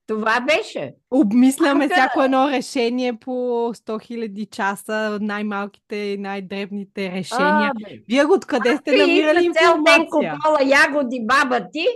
Това 0.07 0.41
беше. 0.41 0.95
Обмисляме 1.11 1.85
Тука- 1.89 1.95
всяко 1.95 2.23
едно 2.23 2.51
решение 2.51 3.13
по 3.13 3.31
100 3.31 3.99
000 4.11 4.51
часа, 4.51 5.19
най-малките 5.21 5.97
и 5.97 6.19
най-дребните 6.19 7.11
решения. 7.11 7.71
А, 7.71 7.73
бе. 7.75 7.99
Вие 8.09 8.25
откъде 8.25 8.77
сте 8.77 8.97
намирали 8.97 9.45
информация? 9.45 10.07
купала 10.11 10.59
ягоди 10.65 11.21
баба 11.23 11.67
ти 11.73 11.87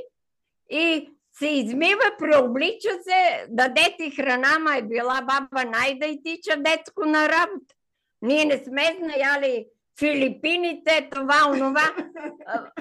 и 0.71 1.09
се 1.39 1.47
измива, 1.47 2.11
преоблича 2.19 2.89
се, 3.03 3.47
даде 3.49 3.95
ти 3.99 4.11
храна, 4.11 4.59
ма 4.61 4.77
е 4.77 4.83
била 4.83 5.21
баба 5.21 5.71
Найда 5.71 6.07
и 6.07 6.23
тича 6.23 6.57
детско 6.57 7.05
на 7.05 7.29
работа. 7.29 7.75
Ние 8.23 8.45
не 8.45 8.59
сме 8.59 8.97
знаяли 9.03 9.67
Филипините, 9.99 11.09
това, 11.11 11.51
онова. 11.55 11.95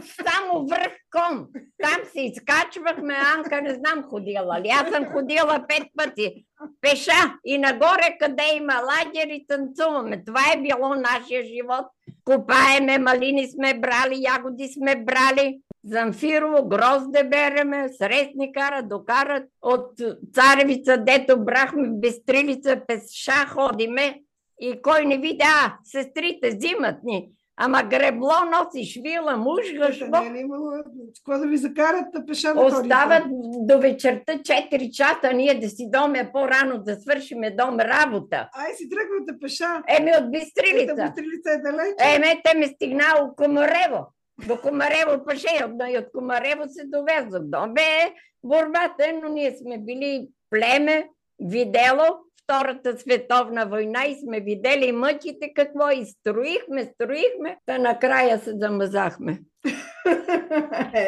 Само 0.02 0.68
връх 0.68 0.94
кон. 1.12 1.48
Там 1.82 1.98
се 2.12 2.22
изкачвахме, 2.22 3.16
Анка 3.36 3.62
не 3.62 3.74
знам 3.74 4.04
ходила 4.04 4.62
ли. 4.62 4.70
Аз 4.70 4.90
съм 4.90 5.06
ходила 5.06 5.66
пет 5.68 5.84
пъти. 5.98 6.46
Пеша 6.82 7.34
и 7.46 7.58
нагоре, 7.58 8.18
къде 8.20 8.44
има 8.56 8.74
лагер 8.74 9.28
и 9.28 9.46
танцуваме. 9.48 10.24
Това 10.26 10.42
е 10.56 10.62
било 10.62 10.96
нашия 10.96 11.44
живот. 11.44 11.86
Копаеме, 12.26 12.98
малини 12.98 13.52
сме 13.52 13.80
брали, 13.80 14.24
ягоди 14.24 14.68
сме 14.68 14.96
брали. 14.96 15.60
Замфирово, 15.86 16.68
грозде 16.68 17.24
береме, 17.24 17.90
сресни 17.98 18.54
кара, 18.54 18.84
докарат 18.84 19.44
от 19.62 20.02
царевица, 20.34 20.98
дето 20.98 21.46
брахме 21.46 21.88
бестрилица, 21.90 22.82
пеша 22.88 23.48
ходиме. 23.48 24.20
И 24.64 24.82
кой 24.82 25.06
не 25.06 25.18
видя, 25.18 25.44
а, 25.66 25.78
сестрите 25.84 26.50
взимат 26.50 27.04
ни. 27.04 27.30
Ама 27.58 27.84
гребло 27.84 28.34
носиш, 28.52 29.00
вила, 29.04 29.38
мушгаш, 29.38 30.00
Не 30.00 30.40
е 30.40 30.42
имало 30.42 30.72
какво 31.16 31.40
да 31.40 31.48
ви 31.48 31.58
закарат 31.58 32.06
да 32.14 32.26
пеша 32.26 32.54
да 32.54 32.62
Остават 32.62 33.24
до 33.68 33.80
вечерта 33.80 34.34
4 34.34 34.92
часа, 34.92 35.34
ние 35.34 35.60
да 35.60 35.70
си 35.70 35.90
доме 35.90 36.30
по-рано 36.34 36.78
да 36.78 36.96
свършиме 36.96 37.52
дом 37.52 37.80
работа. 37.80 38.50
Ай 38.54 38.74
си 38.74 38.90
тръгвате 38.90 39.40
пеша. 39.42 39.84
Еми 40.00 40.12
от 40.22 40.32
Бистрилица. 40.32 41.04
Бистрилица 41.04 41.52
е 41.52 41.58
далеч. 41.58 42.16
Еме, 42.16 42.42
те 42.44 42.58
ме 42.58 42.68
стигнало 42.68 43.36
Комарево. 43.36 44.06
До 44.48 44.62
Комарево 44.62 45.26
пеше, 45.26 45.66
но 45.80 45.86
и 45.86 45.98
от 45.98 46.06
Комарево 46.16 46.64
се 46.68 46.84
довезох. 46.86 47.44
До 47.44 47.68
бе 47.68 48.14
борбата, 48.44 49.04
е, 49.10 49.20
но 49.24 49.30
ние 49.30 49.56
сме 49.58 49.78
били 49.78 50.28
племе, 50.50 51.10
видело 51.40 52.06
Втората 52.44 52.98
световна 52.98 53.66
война 53.66 54.06
и 54.06 54.16
сме 54.20 54.40
видели 54.40 54.92
мъките 54.92 55.54
какво 55.56 55.90
и 55.90 56.06
строихме, 56.06 56.94
строихме, 56.94 57.58
та 57.66 57.78
накрая 57.78 58.40
се 58.40 58.52
замазахме. 58.58 59.40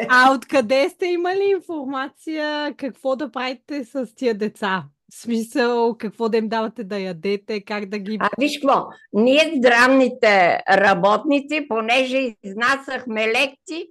А 0.08 0.34
откъде 0.34 0.88
сте 0.88 1.06
имали 1.06 1.44
информация 1.44 2.74
какво 2.76 3.16
да 3.16 3.30
правите 3.30 3.84
с 3.84 4.14
тия 4.14 4.34
деца? 4.34 4.84
В 5.12 5.16
смисъл, 5.16 5.96
какво 5.98 6.28
да 6.28 6.36
им 6.36 6.48
давате 6.48 6.84
да 6.84 6.98
ядете, 6.98 7.64
как 7.64 7.86
да 7.86 7.98
ги... 7.98 8.18
А 8.20 8.28
виж 8.38 8.58
какво, 8.58 8.86
ние 9.12 9.52
здравните 9.56 10.62
работници, 10.70 11.68
понеже 11.68 12.34
изнасяхме 12.44 13.26
лекции, 13.28 13.86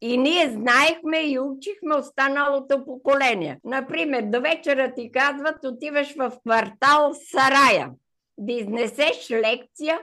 и 0.00 0.18
ние 0.18 0.50
знаехме 0.50 1.18
и 1.18 1.38
учихме 1.38 1.94
останалото 1.94 2.84
поколение. 2.84 3.60
Например, 3.64 4.22
до 4.22 4.40
вечера 4.40 4.94
ти 4.96 5.12
казват, 5.12 5.64
отиваш 5.64 6.14
в 6.16 6.32
квартал 6.46 7.12
Сарая 7.30 7.90
да 8.38 8.52
изнесеш 8.52 9.30
лекция 9.30 10.00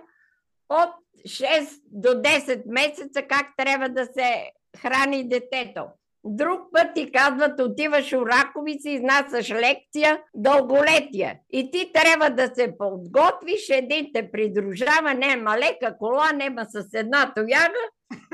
от 0.69 0.89
6 1.25 1.79
до 1.91 2.07
10 2.07 2.61
месеца 2.67 3.21
как 3.21 3.47
трябва 3.57 3.89
да 3.89 4.05
се 4.05 4.51
храни 4.81 5.29
детето. 5.29 5.85
Друг 6.23 6.61
път 6.73 6.87
ти 6.95 7.11
казват, 7.11 7.61
отиваш 7.61 8.13
у 8.13 8.25
Раковица, 8.25 8.89
изнасяш 8.89 9.51
лекция 9.51 10.21
дълголетие. 10.35 11.41
И 11.49 11.71
ти 11.71 11.91
трябва 11.93 12.29
да 12.29 12.51
се 12.55 12.77
подготвиш, 12.77 13.69
един 13.69 14.11
те 14.13 14.31
придружава, 14.31 15.13
нема 15.13 15.57
лека 15.57 15.97
кола, 15.97 16.31
нема 16.35 16.65
с 16.69 16.93
една 16.93 17.33
тояга 17.33 17.83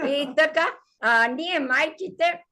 и 0.07 0.29
така. 0.37 0.67
А 1.05 1.27
ние 1.27 1.59
майките, 1.59 2.43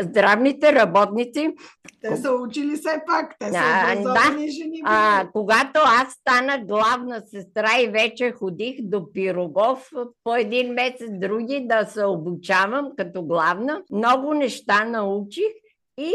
здравните 0.00 0.72
работници, 0.72 1.54
Те 2.02 2.16
са 2.16 2.32
учили 2.32 2.76
все 2.76 3.02
пак. 3.06 3.36
Те 3.38 3.52
са 3.52 3.92
образовани 3.92 4.50
жени. 4.50 4.82
а, 4.84 5.28
когато 5.32 5.80
аз 5.84 6.12
стана 6.12 6.64
главна 6.64 7.22
сестра 7.26 7.80
и 7.80 7.88
вече 7.88 8.32
ходих 8.32 8.76
до 8.82 9.12
Пирогов 9.12 9.90
по 10.24 10.34
един 10.34 10.72
месец, 10.72 11.10
други 11.10 11.66
да 11.68 11.84
се 11.84 12.04
обучавам 12.04 12.90
като 12.96 13.22
главна, 13.22 13.82
много 13.92 14.34
неща 14.34 14.84
научих 14.84 15.52
и 15.98 16.12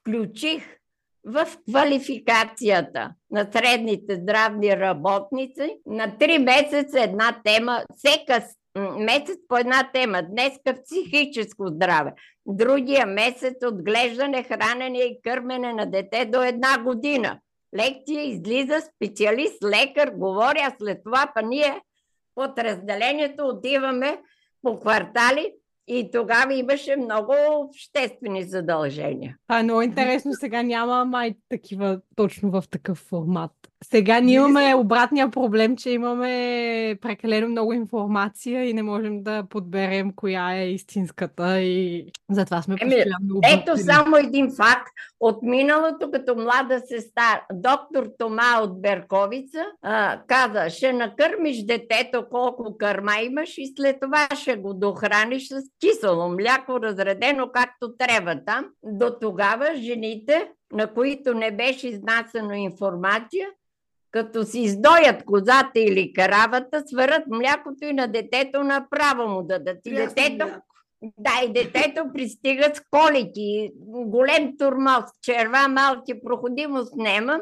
включих 0.00 0.76
в 1.24 1.46
квалификацията 1.70 3.10
на 3.30 3.46
средните 3.52 4.14
здравни 4.14 4.76
работници 4.76 5.76
на 5.86 6.18
три 6.18 6.38
месеца 6.38 7.00
една 7.00 7.40
тема, 7.44 7.82
всека 7.96 8.46
месец 8.78 9.38
по 9.48 9.56
една 9.56 9.90
тема. 9.94 10.22
Днеска 10.22 10.82
психическо 10.84 11.66
здраве, 11.66 12.12
другия 12.46 13.06
месец 13.06 13.54
отглеждане, 13.64 14.42
хранене 14.42 14.98
и 14.98 15.20
кърмене 15.22 15.72
на 15.72 15.86
дете 15.86 16.24
до 16.24 16.42
една 16.42 16.82
година. 16.84 17.40
Лекция 17.76 18.22
излиза 18.22 18.80
специалист, 18.80 19.64
лекар, 19.64 20.10
говоря, 20.10 20.60
а 20.62 20.74
след 20.78 20.98
това 21.04 21.32
па 21.34 21.42
ние 21.42 21.80
под 22.34 22.58
разделението 22.58 23.46
отиваме 23.46 24.18
по 24.62 24.80
квартали 24.80 25.52
и 25.86 26.10
тогава 26.10 26.54
имаше 26.54 26.96
много 26.96 27.34
обществени 27.64 28.42
задължения. 28.42 29.36
Е 29.52 29.62
много 29.62 29.82
интересно, 29.82 30.32
сега 30.34 30.62
няма 30.62 31.04
май 31.04 31.34
такива 31.48 32.00
точно 32.20 32.50
в 32.50 32.64
такъв 32.70 32.98
формат. 32.98 33.50
Сега 33.84 34.20
ние 34.20 34.34
имаме 34.34 34.74
обратния 34.74 35.30
проблем, 35.30 35.76
че 35.76 35.90
имаме 35.90 36.98
прекалено 37.02 37.48
много 37.48 37.72
информация 37.72 38.68
и 38.68 38.74
не 38.74 38.82
можем 38.82 39.22
да 39.22 39.44
подберем 39.50 40.12
коя 40.16 40.54
е 40.54 40.70
истинската 40.70 41.60
и 41.60 42.06
затова 42.30 42.62
сме 42.62 42.76
Еми, 42.80 42.90
постоянно 42.90 43.40
Ето 43.52 43.72
объркани. 43.72 43.82
само 43.82 44.16
един 44.16 44.50
факт. 44.56 44.88
От 45.20 45.42
миналото, 45.42 46.10
като 46.10 46.34
млада 46.36 46.80
сестра, 46.80 47.42
доктор 47.52 48.10
Тома 48.18 48.60
от 48.62 48.82
Берковица 48.82 49.64
а, 49.82 50.20
каза, 50.26 50.70
ще 50.70 50.92
накърмиш 50.92 51.64
детето 51.64 52.24
колко 52.30 52.76
кърма 52.78 53.12
имаш 53.22 53.58
и 53.58 53.72
след 53.76 53.96
това 54.00 54.28
ще 54.34 54.56
го 54.56 54.74
дохраниш 54.74 55.48
с 55.48 55.62
кисело 55.80 56.28
мляко, 56.28 56.80
разредено 56.82 57.50
както 57.52 57.96
трябва 57.98 58.44
там. 58.46 58.66
До 58.82 59.10
тогава 59.20 59.66
жените, 59.74 60.48
на 60.72 60.94
които 60.94 61.34
не 61.34 61.50
беше 61.50 61.88
изнасяно 61.88 62.52
информация, 62.52 63.48
като 64.10 64.44
си 64.44 64.60
издоят 64.60 65.24
козата 65.24 65.80
или 65.80 66.12
каравата, 66.12 66.82
сварат 66.86 67.22
млякото 67.26 67.84
и 67.84 67.92
на 67.92 68.06
детето 68.06 68.64
направо 68.64 69.28
му 69.28 69.42
дадат. 69.42 69.78
И 69.84 69.90
детето 69.90 70.46
мляко. 70.46 70.66
да, 71.18 71.30
и 71.44 71.52
детето 71.52 72.04
пристигат 72.14 72.76
с 72.76 72.82
колики, 72.90 73.70
голем 73.86 74.56
турмоз, 74.58 75.04
черва, 75.22 75.68
малки, 75.68 76.22
проходимост 76.24 76.96
нема. 76.96 77.40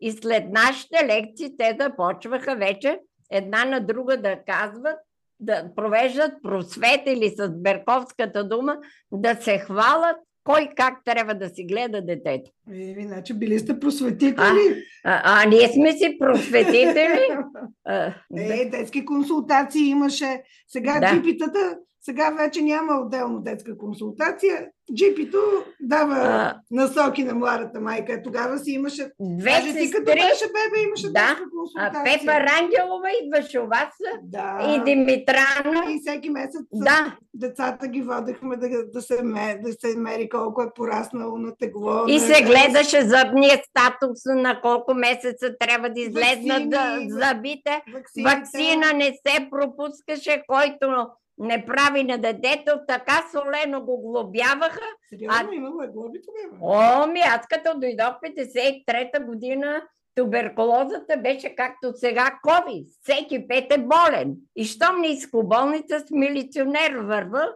И 0.00 0.12
след 0.12 0.44
нашите 0.52 1.06
лекции 1.06 1.56
те 1.58 1.76
започваха 1.80 2.56
вече 2.56 2.98
една 3.30 3.64
на 3.64 3.80
друга 3.80 4.16
да 4.16 4.36
казват, 4.46 4.98
да 5.40 5.74
провеждат 5.76 6.32
просвет 6.42 7.00
или 7.06 7.28
с 7.28 7.48
Берковската 7.48 8.48
дума, 8.48 8.76
да 9.12 9.34
се 9.34 9.58
хвалят 9.58 10.16
кой 10.44 10.68
как 10.76 11.04
трябва 11.04 11.34
да 11.34 11.48
си 11.48 11.64
гледа 11.64 12.02
детето. 12.02 12.50
Еми, 12.72 13.04
значи 13.06 13.34
били 13.34 13.58
сте 13.58 13.80
просветители. 13.80 14.84
А, 15.04 15.42
а 15.42 15.48
ние 15.48 15.68
сме 15.68 15.92
си 15.92 16.16
просветители. 16.18 17.28
А. 17.86 18.14
Е, 18.36 18.64
детски 18.70 19.04
консултации 19.04 19.88
имаше. 19.88 20.42
Сега 20.68 21.00
Да. 21.00 21.14
джипитата, 21.14 21.78
сега 22.04 22.30
вече 22.30 22.62
няма 22.62 23.00
отделно 23.00 23.40
детска 23.40 23.78
консултация. 23.78 24.68
Джипито 24.94 25.38
дава 25.80 26.14
А. 26.16 26.54
насоки 26.70 27.24
на 27.24 27.34
младата 27.34 27.80
майка. 27.80 28.22
Тогава 28.24 28.58
си 28.58 28.70
имаше... 28.70 29.10
Две 29.20 29.50
Даже 29.50 29.66
ти 29.68 29.90
като 29.90 30.04
сестри, 30.06 30.20
беше 30.20 30.46
бебе 30.46 30.82
имаше 30.82 31.06
Да. 31.06 31.12
детска 31.12 31.44
а, 31.44 31.50
консултация. 31.50 32.18
Пепа 32.20 32.32
Рангелова 32.32 33.08
идваше 33.24 33.60
у 33.60 33.66
вас 33.66 33.94
Да. 34.22 34.58
и 34.70 34.84
Димитрана. 34.84 35.84
И 35.90 36.00
всеки 36.00 36.30
месец 36.30 36.60
Да, 36.72 37.16
децата 37.34 37.88
ги 37.88 38.02
водехме 38.02 38.56
да, 38.56 38.68
да, 38.86 39.02
се, 39.02 39.22
ме- 39.22 39.58
да 39.62 39.72
се 39.72 39.96
мери 39.96 40.28
колко 40.28 40.62
е 40.62 40.74
пораснало 40.74 41.38
на 41.38 41.56
тегло. 41.56 42.04
И 42.08 42.14
на- 42.14 42.20
се 42.20 42.42
гледаше 42.42 43.02
зъбния 43.02 43.60
статус 43.60 44.18
на 44.26 44.60
колко 44.60 44.94
месеца 44.94 45.54
трябва 45.60 45.88
да 45.88 46.00
излезнат 46.00 46.70
да, 46.70 46.98
зъбите. 47.08 47.82
Ваксините. 47.94 48.36
Вакцина 48.36 48.92
не 48.94 49.04
се 49.26 49.48
пропускаше, 49.50 50.42
който 50.46 51.06
не 51.38 51.66
прави 51.66 52.04
на 52.04 52.18
детето, 52.18 52.80
така 52.88 53.24
солено 53.32 53.80
го 53.84 54.00
глобяваха. 54.00 54.86
Сериозно, 55.10 55.48
А- 55.52 55.54
имало 55.54 55.92
глоби 55.92 56.18
тогава. 56.26 56.56
О, 57.04 57.06
ми 57.06 57.20
аз 57.20 57.46
като 57.48 57.78
дойдох 57.78 58.20
53-та 58.22 59.20
година, 59.20 59.82
туберкулозата 60.14 61.16
беше 61.16 61.54
както 61.54 61.92
сега 61.94 62.38
COVID. 62.46 62.86
Всеки 63.02 63.48
пет 63.48 63.72
е 63.72 63.78
болен. 63.78 64.36
И 64.56 64.64
щом 64.64 65.00
не 65.00 65.06
иска 65.08 65.42
болница 65.42 66.00
с 66.00 66.10
милиционер 66.10 66.94
върва 66.94 67.48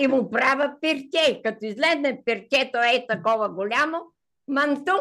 и 0.00 0.06
му 0.08 0.30
правя 0.30 0.74
пирке. 0.80 1.40
Като 1.44 1.58
излезне 1.62 2.22
пиркето 2.24 2.78
е 2.78 3.06
такова 3.08 3.48
голямо, 3.48 3.98
Манту. 4.48 4.92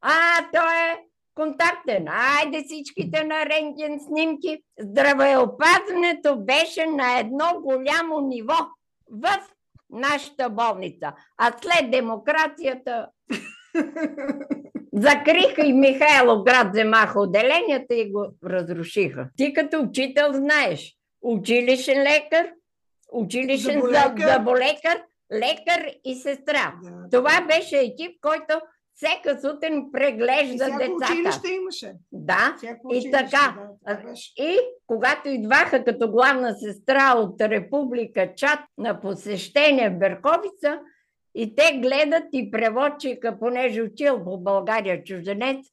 А, 0.00 0.12
той 0.52 0.74
е 0.74 1.07
контактен. 1.38 2.06
Айде 2.08 2.64
всичките 2.64 3.24
на 3.24 3.46
рентген 3.46 4.00
снимки. 4.00 4.58
Здравеопазването 4.80 6.36
беше 6.36 6.86
на 6.86 7.18
едно 7.18 7.60
голямо 7.62 8.20
ниво 8.20 8.54
в 9.10 9.28
нашата 9.90 10.50
болница. 10.50 11.12
А 11.38 11.52
след 11.62 11.90
демокрацията 11.90 13.06
закриха 14.92 15.66
и 15.66 15.72
Михайлов 15.72 16.42
град 16.44 16.70
вземаха 16.70 17.20
отделенията 17.20 17.94
и 17.94 18.12
го 18.12 18.26
разрушиха. 18.44 19.28
Ти 19.36 19.52
като 19.52 19.80
учител 19.80 20.32
знаеш, 20.32 20.94
училищен 21.22 22.02
лекар, 22.02 22.50
училищен 23.12 23.80
Зъболекар. 23.80 24.28
заболекар, 24.32 25.02
лекар 25.32 25.94
и 26.04 26.14
сестра. 26.14 26.74
Да, 26.82 27.08
Това 27.10 27.46
беше 27.46 27.78
екип, 27.78 28.20
който 28.20 28.60
всека 28.98 29.40
сутрин 29.40 29.88
И 29.88 29.92
преглежда 29.92 30.64
всяко 30.64 30.78
децата. 30.78 31.12
училище 31.12 31.48
имаше. 31.48 31.94
Да. 32.12 32.54
Всяко 32.56 32.94
И 32.94 32.98
училище, 32.98 33.10
така. 33.10 33.56
Да. 33.86 33.98
И 34.36 34.58
когато 34.86 35.28
идваха 35.28 35.84
като 35.84 36.10
главна 36.10 36.54
сестра 36.54 37.14
от 37.16 37.40
Република 37.40 38.34
Чад 38.36 38.60
на 38.78 39.00
посещение 39.00 39.90
в 39.90 39.98
Берковица, 39.98 40.80
и 41.34 41.54
те 41.54 41.78
гледат 41.82 42.24
и 42.32 42.50
преводчика, 42.50 43.38
понеже 43.38 43.82
учил 43.82 44.24
по 44.24 44.38
България 44.38 45.04
чужденец, 45.04 45.66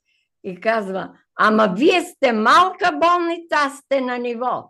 и 0.44 0.60
казва, 0.60 1.12
ама 1.36 1.74
вие 1.78 2.02
сте 2.02 2.32
малка 2.32 2.92
болница, 3.02 3.56
аз 3.56 3.78
сте 3.78 4.02
на 4.02 4.18
ниво. 4.18 4.64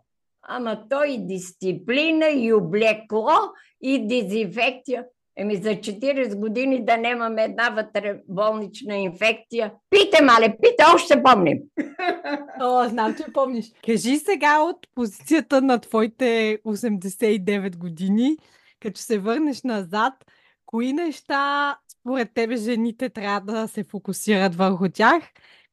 Ама 0.48 0.84
той 0.90 1.10
и 1.10 1.26
дисциплина, 1.26 2.30
и 2.30 2.54
облекло, 2.54 3.38
и 3.82 4.08
дезинфекция. 4.08 5.06
Еми 5.38 5.56
за 5.56 5.70
40 5.70 6.36
години 6.36 6.86
да 6.86 6.98
нямаме 6.98 7.44
една 7.44 7.70
вътре 7.70 8.20
болнична 8.28 8.96
инфекция. 8.96 9.74
Пите, 9.90 10.24
мале, 10.24 10.58
пите, 10.62 10.84
още 10.96 11.24
помним. 11.24 11.58
О, 12.62 12.90
знам, 12.90 13.16
че 13.16 13.34
помниш. 13.34 13.66
Кажи 13.86 14.18
сега 14.18 14.62
от 14.62 14.88
позицията 14.96 15.62
на 15.62 15.80
твоите 15.80 16.60
89 16.66 17.78
години, 17.78 18.38
като 18.80 19.00
се 19.00 19.20
върнеш 19.20 19.64
назад, 19.64 20.14
кои 20.66 20.94
неща 20.94 21.76
според 21.88 22.34
тебе 22.34 22.56
жените 22.56 23.10
трябва 23.10 23.54
да 23.54 23.68
се 23.68 23.84
фокусират 23.84 24.56
върху 24.56 24.90
тях? 24.90 25.24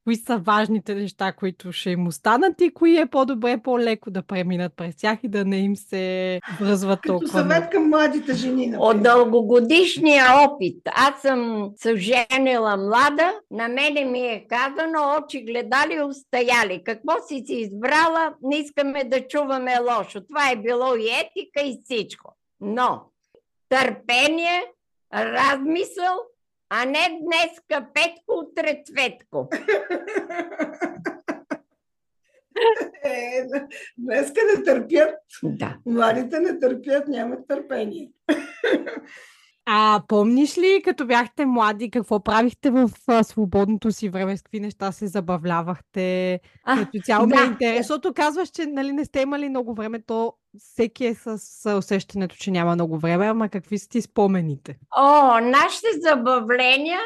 Кои 0.03 0.15
са 0.15 0.37
важните 0.37 0.95
неща, 0.95 1.31
които 1.31 1.71
ще 1.71 1.89
им 1.89 2.07
останат 2.07 2.61
и 2.61 2.73
кои 2.73 2.97
е 2.97 3.05
по-добре, 3.05 3.57
по-леко 3.63 4.11
да 4.11 4.21
преминат 4.23 4.73
през 4.75 4.95
тях 4.95 5.19
и 5.23 5.27
да 5.27 5.45
не 5.45 5.57
им 5.57 5.75
се 5.75 6.39
връзват 6.59 7.01
Като 7.01 7.19
толкова 7.19 7.43
много? 7.43 7.53
съвет 7.53 7.69
към 7.69 7.89
младите 7.89 8.33
жени. 8.33 8.67
например. 8.67 8.77
От 8.79 9.03
дългогодишния 9.03 10.25
опит. 10.47 10.77
Аз 10.95 11.21
съм 11.21 11.69
се 11.75 11.95
женила 11.95 12.77
млада, 12.77 13.33
на 13.51 13.67
мене 13.67 14.05
ми 14.05 14.19
е 14.19 14.45
казано 14.49 14.99
очи 15.17 15.41
гледали, 15.41 16.01
устояли. 16.03 16.81
Какво 16.85 17.11
си 17.27 17.43
си 17.45 17.53
избрала, 17.53 18.33
не 18.41 18.55
искаме 18.57 19.03
да 19.03 19.27
чуваме 19.27 19.79
лошо. 19.79 20.21
Това 20.27 20.51
е 20.51 20.55
било 20.55 20.95
и 20.95 21.07
етика 21.09 21.61
и 21.67 21.79
всичко. 21.83 22.35
Но 22.61 23.01
търпение, 23.69 24.63
размисъл, 25.13 26.15
а 26.75 26.85
не 26.85 27.19
днеска 27.21 27.87
Петко, 27.93 28.33
утре 28.33 28.83
Цветко. 28.85 29.49
Е, 33.05 33.45
днеска 33.97 34.41
не 34.55 34.63
търпят. 34.63 35.15
Да. 35.43 35.77
Младите 35.85 36.39
не 36.39 36.59
търпят, 36.59 37.07
нямат 37.07 37.47
търпение. 37.47 38.11
А 39.65 40.01
помниш 40.07 40.57
ли, 40.57 40.81
като 40.85 41.05
бяхте 41.05 41.45
млади, 41.45 41.91
какво 41.91 42.23
правихте 42.23 42.69
в 42.69 42.89
а, 43.07 43.23
свободното 43.23 43.91
си 43.91 44.09
време? 44.09 44.37
С 44.37 44.41
какви 44.41 44.59
неща 44.59 44.91
се 44.91 45.07
забавлявахте? 45.07 46.39
А, 46.63 46.85
Като 46.85 46.99
цяло 47.03 47.23
е 47.23 47.27
да. 47.27 47.43
интересно, 47.43 47.77
защото 47.77 48.13
казваш, 48.13 48.49
че 48.49 48.65
нали, 48.65 48.91
не 48.91 49.05
сте 49.05 49.21
имали 49.21 49.49
много 49.49 49.73
време, 49.73 50.01
то 50.01 50.33
всеки 50.59 51.05
е 51.05 51.15
с, 51.15 51.37
с 51.37 51.77
усещането, 51.77 52.35
че 52.35 52.51
няма 52.51 52.73
много 52.75 52.97
време, 52.97 53.25
ама 53.25 53.49
какви 53.49 53.77
са 53.77 53.89
ти 53.89 54.01
спомените? 54.01 54.77
О, 54.97 55.39
нашите 55.39 55.87
забавления, 56.01 56.99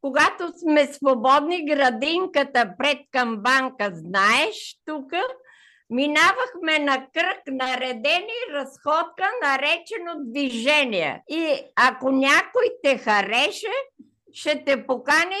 когато 0.00 0.52
сме 0.58 0.86
свободни, 0.86 1.66
градинката 1.66 2.72
пред 2.78 2.98
към 3.10 3.36
банка, 3.36 3.90
знаеш, 3.94 4.80
тук 4.84 5.12
минавахме 5.90 6.78
на 6.78 7.06
кръг 7.14 7.42
наредени 7.46 8.38
разходка, 8.52 9.24
наречено 9.42 10.12
движение. 10.18 11.22
И 11.30 11.54
ако 11.76 12.10
някой 12.10 12.64
те 12.82 12.98
хареше, 12.98 13.72
ще 14.32 14.64
те 14.64 14.86
покани 14.86 15.36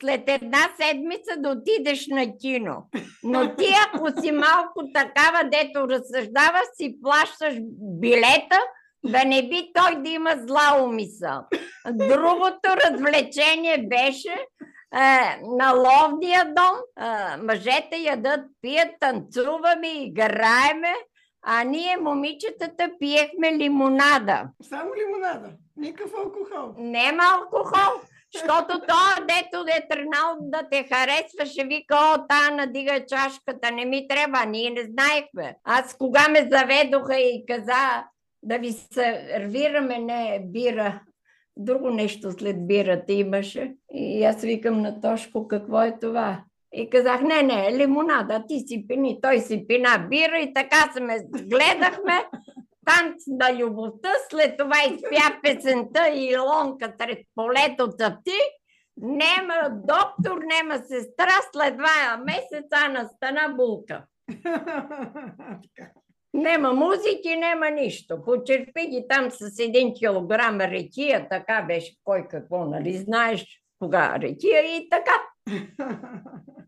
след 0.00 0.22
една 0.26 0.68
седмица 0.80 1.36
да 1.36 1.48
отидеш 1.48 2.06
на 2.06 2.38
кино. 2.38 2.76
Но 3.22 3.56
ти, 3.56 3.66
ако 3.86 4.20
си 4.20 4.32
малко 4.32 4.82
такава, 4.94 5.50
дето 5.50 5.88
разсъждава, 5.88 6.60
си 6.74 6.98
плащаш 7.02 7.54
билета, 8.00 8.58
да 9.04 9.24
не 9.24 9.48
би 9.48 9.70
той 9.74 10.02
да 10.02 10.10
има 10.10 10.34
зла 10.46 10.84
умисъл. 10.84 11.40
Другото 11.92 12.68
развлечение 12.84 13.86
беше 13.88 14.46
е, 14.96 15.40
на 15.42 15.72
ловния 15.72 16.44
дом. 16.44 16.76
Е, 17.00 17.36
мъжете 17.36 17.96
ядат, 17.96 18.40
пият, 18.62 18.88
танцуваме, 19.00 19.88
играеме, 19.88 20.94
а 21.42 21.64
ние, 21.64 21.96
момичетата, 21.96 22.90
пиехме 22.98 23.58
лимонада. 23.58 24.42
Само 24.62 24.90
лимонада. 24.94 25.52
Никакъв 25.76 26.12
алкохол. 26.18 26.74
Нема 26.78 27.22
алкохол. 27.34 28.00
Защото 28.34 28.80
той, 28.80 29.26
дето 29.26 29.64
е 29.68 29.88
тръгнал 29.88 30.36
да 30.40 30.62
те 30.70 30.88
харесва, 30.92 31.46
ще 31.46 31.64
вика, 31.64 31.96
о, 31.96 32.26
та 32.28 32.50
надига 32.50 33.06
чашката, 33.06 33.70
не 33.70 33.84
ми 33.84 34.08
трябва, 34.08 34.46
ние 34.46 34.70
не 34.70 34.82
знаехме. 34.82 35.56
Аз 35.64 35.96
кога 35.96 36.28
ме 36.28 36.48
заведоха 36.52 37.20
и 37.20 37.44
каза 37.48 38.04
да 38.42 38.58
ви 38.58 38.72
сервираме 38.72 39.98
не 39.98 40.42
бира, 40.44 41.00
друго 41.56 41.90
нещо 41.90 42.32
след 42.32 42.66
бирата 42.66 43.12
имаше. 43.12 43.74
И 43.94 44.24
аз 44.24 44.42
викам 44.42 44.80
на 44.80 45.00
Тошко, 45.00 45.48
какво 45.48 45.82
е 45.82 45.98
това? 46.00 46.44
И 46.72 46.90
казах, 46.90 47.20
не, 47.22 47.42
не, 47.42 47.78
лимонада, 47.78 48.44
ти 48.48 48.58
си 48.66 48.84
пини, 48.88 49.18
той 49.22 49.38
си 49.38 49.66
пина 49.68 50.06
бира 50.10 50.38
и 50.38 50.54
така 50.54 50.90
се 50.92 51.00
ме 51.00 51.18
гледахме. 51.30 52.24
Танц 52.86 53.22
на 53.26 53.54
любовта, 53.54 54.08
след 54.30 54.56
това 54.58 54.76
изпя 54.86 55.40
песента 55.42 56.08
и 56.08 56.24
Илонка 56.24 56.92
сред 57.00 57.18
полето 57.34 57.88
цъпти. 57.98 58.38
Нема 58.96 59.70
доктор, 59.70 60.38
нема 60.38 60.78
сестра, 60.78 61.32
след 61.52 61.76
два 61.76 62.22
месеца 62.24 62.88
настана 62.92 63.54
булка. 63.56 64.04
Нема 66.36 66.72
музики, 66.72 67.36
нема 67.36 67.70
нищо. 67.70 68.24
Почерпи 68.24 68.86
ги 68.86 69.04
там 69.08 69.30
с 69.30 69.58
един 69.58 69.94
килограм 69.94 70.60
рекия, 70.60 71.28
така 71.30 71.64
беше 71.68 71.94
кой 72.04 72.26
какво, 72.28 72.64
нали 72.64 72.96
знаеш 72.96 73.46
кога 73.78 74.18
рекия 74.20 74.76
и 74.76 74.88
така. 74.90 75.12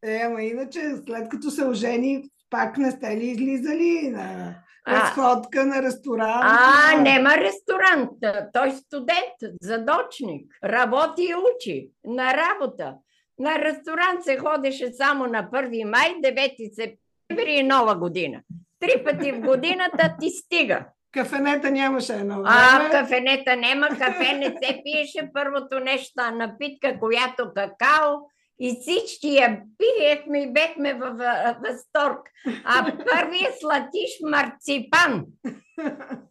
Е, 0.04 0.20
ама 0.24 0.42
иначе, 0.42 0.80
след 1.06 1.28
като 1.28 1.50
се 1.50 1.64
ожени, 1.64 2.24
пак 2.50 2.78
не 2.78 2.90
сте 2.90 3.16
ли 3.16 3.24
излизали 3.26 4.08
на 4.10 4.54
А. 4.84 4.94
разходка, 5.00 5.66
на 5.66 5.82
ресторант? 5.82 6.44
А, 6.44 6.96
на- 6.96 7.02
нема 7.02 7.36
ресторант. 7.36 8.10
Той 8.52 8.70
студент, 8.70 9.56
задочник. 9.62 10.52
Работи 10.64 11.22
и 11.22 11.34
учи 11.34 11.90
на 12.04 12.34
работа. 12.34 12.94
На 13.38 13.58
ресторант 13.58 14.24
се 14.24 14.36
ходеше 14.36 14.92
само 14.92 15.26
на 15.26 15.50
1 15.52 15.84
май, 15.84 16.14
9 16.20 16.74
септември 16.74 17.52
и 17.52 17.62
нова 17.62 17.94
година. 17.98 18.40
Три 18.80 19.04
пъти 19.04 19.32
в 19.32 19.40
годината 19.40 20.16
ти 20.20 20.30
стига. 20.30 20.84
Кафенета 21.12 21.70
нямаше 21.70 22.12
едно 22.14 22.42
А, 22.46 22.78
време. 22.78 22.90
кафенета 22.90 23.56
нема, 23.56 23.88
кафе 23.88 24.32
не 24.32 24.46
се 24.46 24.80
пиеше. 24.84 25.30
Първото 25.34 25.80
нещо, 25.80 26.12
а 26.16 26.30
напитка, 26.30 26.98
която 26.98 27.44
какао. 27.56 28.14
И 28.60 28.76
всички 28.80 29.34
я 29.34 29.60
пиехме 29.78 30.42
и 30.42 30.52
бехме 30.52 30.94
в 30.94 31.14
възторг. 31.66 32.18
А 32.64 32.84
първият 32.84 33.54
сладиш 33.60 34.10
марципан. 34.30 35.24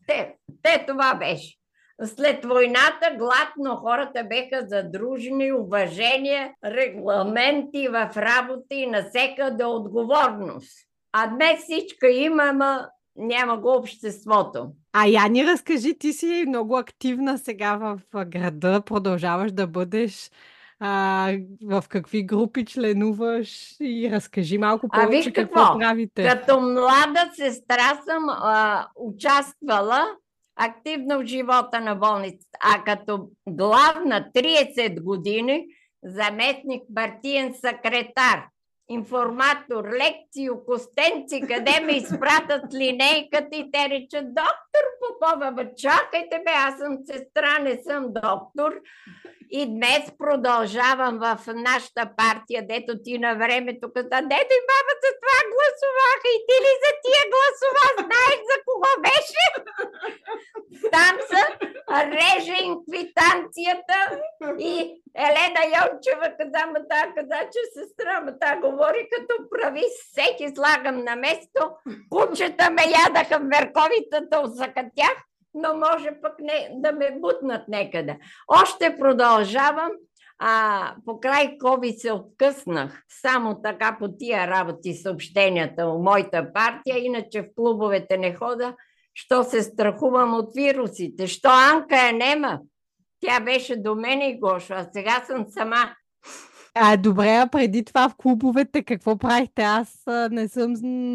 Те, 0.07 0.35
те 0.63 0.85
това 0.87 1.15
беше. 1.15 1.57
След 2.05 2.45
войната 2.45 3.15
гладно 3.17 3.75
хората 3.75 4.23
беха 4.23 4.65
задружени, 4.67 5.51
уважение, 5.51 6.55
регламенти 6.65 7.87
в 7.87 8.11
работа 8.17 8.75
и 8.75 8.85
насекъде 8.85 9.65
отговорност. 9.65 10.86
А 11.19 11.27
днес 11.27 11.63
всичко 11.63 12.05
има, 12.05 12.43
ама 12.43 12.89
няма 13.15 13.57
го 13.57 13.75
обществото. 13.75 14.67
А 14.93 15.07
Яни, 15.07 15.45
разкажи, 15.45 15.97
ти 15.97 16.13
си 16.13 16.45
много 16.47 16.77
активна 16.77 17.37
сега 17.37 17.75
в 17.75 17.99
а, 18.13 18.25
града, 18.25 18.81
продължаваш 18.85 19.51
да 19.51 19.67
бъдеш, 19.67 20.31
а, 20.79 21.33
в 21.63 21.83
какви 21.89 22.23
групи 22.25 22.65
членуваш 22.65 23.75
и 23.79 24.09
разкажи 24.11 24.57
малко 24.57 24.87
А, 24.91 25.01
повече 25.01 25.17
виж 25.17 25.33
какво 25.33 25.61
какво? 25.61 25.79
правите. 25.79 26.23
Като 26.23 26.61
млада 26.61 27.31
сестра 27.35 28.01
съм 28.07 28.29
а, 28.29 28.87
участвала 28.95 30.07
активно 30.55 31.19
в 31.19 31.25
живота 31.25 31.79
на 31.79 31.95
болницата. 31.95 32.57
А 32.61 32.83
като 32.83 33.29
главна 33.49 34.29
30 34.35 35.03
години, 35.03 35.65
заместник 36.03 36.83
партиен 36.95 37.53
секретар, 37.53 38.47
информатор, 38.89 39.85
лекции, 39.85 40.49
окостенци, 40.49 41.41
къде 41.41 41.79
ме 41.85 41.91
изпратят 41.91 42.73
линейката 42.73 43.55
и 43.55 43.71
те 43.71 43.89
речат, 43.89 44.33
доктор 44.33 44.66
Попова, 45.01 45.51
бе, 45.51 45.75
чакайте 45.75 46.37
бе, 46.45 46.51
аз 46.55 46.77
съм 46.77 46.97
сестра, 47.05 47.59
не 47.59 47.77
съм 47.83 48.05
доктор. 48.09 48.71
И 49.49 49.65
днес 49.75 50.03
продължавам 50.19 51.19
в 51.19 51.39
нашата 51.47 52.09
партия, 52.17 52.67
дето 52.67 52.91
ти 53.03 53.19
на 53.19 53.33
времето 53.35 53.93
каза, 53.95 54.19
дето 54.33 54.51
и 54.59 54.65
баба 54.69 54.93
за 55.03 55.11
това 55.21 55.39
гласуваха 55.53 56.27
и 56.35 56.39
ти 56.47 56.55
ли 56.63 56.73
за 56.83 56.91
тия 57.03 57.23
гласова 57.33 57.85
знаеш 58.03 58.39
за 58.51 58.57
кого 58.67 58.91
беше? 59.07 59.45
Там 60.91 61.17
са 61.29 61.43
реже 61.89 62.63
инквитанцията 62.63 63.97
и 64.59 65.01
Елена 65.15 65.63
Йончева 65.75 66.27
каза, 66.37 66.65
ма 66.67 66.79
та 66.89 67.13
каза, 67.15 67.49
че 67.53 67.59
сестра, 67.73 68.21
ма 68.21 68.39
та 68.39 68.55
говори 68.55 69.09
като 69.11 69.49
прави, 69.49 69.83
всеки 69.99 70.55
слагам 70.55 71.03
на 71.03 71.15
место, 71.15 71.61
кучета 72.09 72.69
ме 72.69 72.83
ядаха 73.05 73.39
в 73.39 73.43
усъкатях, 74.67 75.23
но 75.53 75.73
може 75.73 76.21
пък 76.21 76.39
не, 76.39 76.69
да 76.73 76.91
ме 76.91 77.19
бутнат 77.19 77.67
некъде. 77.67 78.19
Още 78.47 78.97
продължавам. 78.99 79.91
А, 80.39 80.95
по 81.05 81.19
край 81.19 81.57
COVID 81.57 81.95
се 81.95 82.11
откъснах. 82.11 83.03
Само 83.21 83.61
така 83.61 83.95
по 83.99 84.07
тия 84.17 84.47
работи 84.47 84.93
съобщенията 84.93 85.87
у 85.87 86.03
моята 86.03 86.53
партия, 86.53 87.05
иначе 87.05 87.41
в 87.41 87.45
клубовете 87.55 88.17
не 88.17 88.35
хода, 88.35 88.75
що 89.13 89.43
се 89.43 89.63
страхувам 89.63 90.33
от 90.33 90.49
вирусите. 90.55 91.27
Що 91.27 91.49
Анка 91.49 92.09
е 92.09 92.11
нема? 92.11 92.59
Тя 93.19 93.39
беше 93.39 93.75
до 93.75 93.95
мене 93.95 94.29
и 94.29 94.39
Гошо, 94.39 94.73
а 94.73 94.87
сега 94.93 95.23
съм 95.27 95.45
сама. 95.49 95.95
А, 96.79 96.97
добре, 96.97 97.29
а 97.29 97.47
преди 97.47 97.83
това 97.83 98.09
в 98.09 98.15
клубовете 98.15 98.83
какво 98.83 99.17
правихте? 99.17 99.61
Аз 99.61 100.03
не 100.31 100.47
съм, 100.47 100.73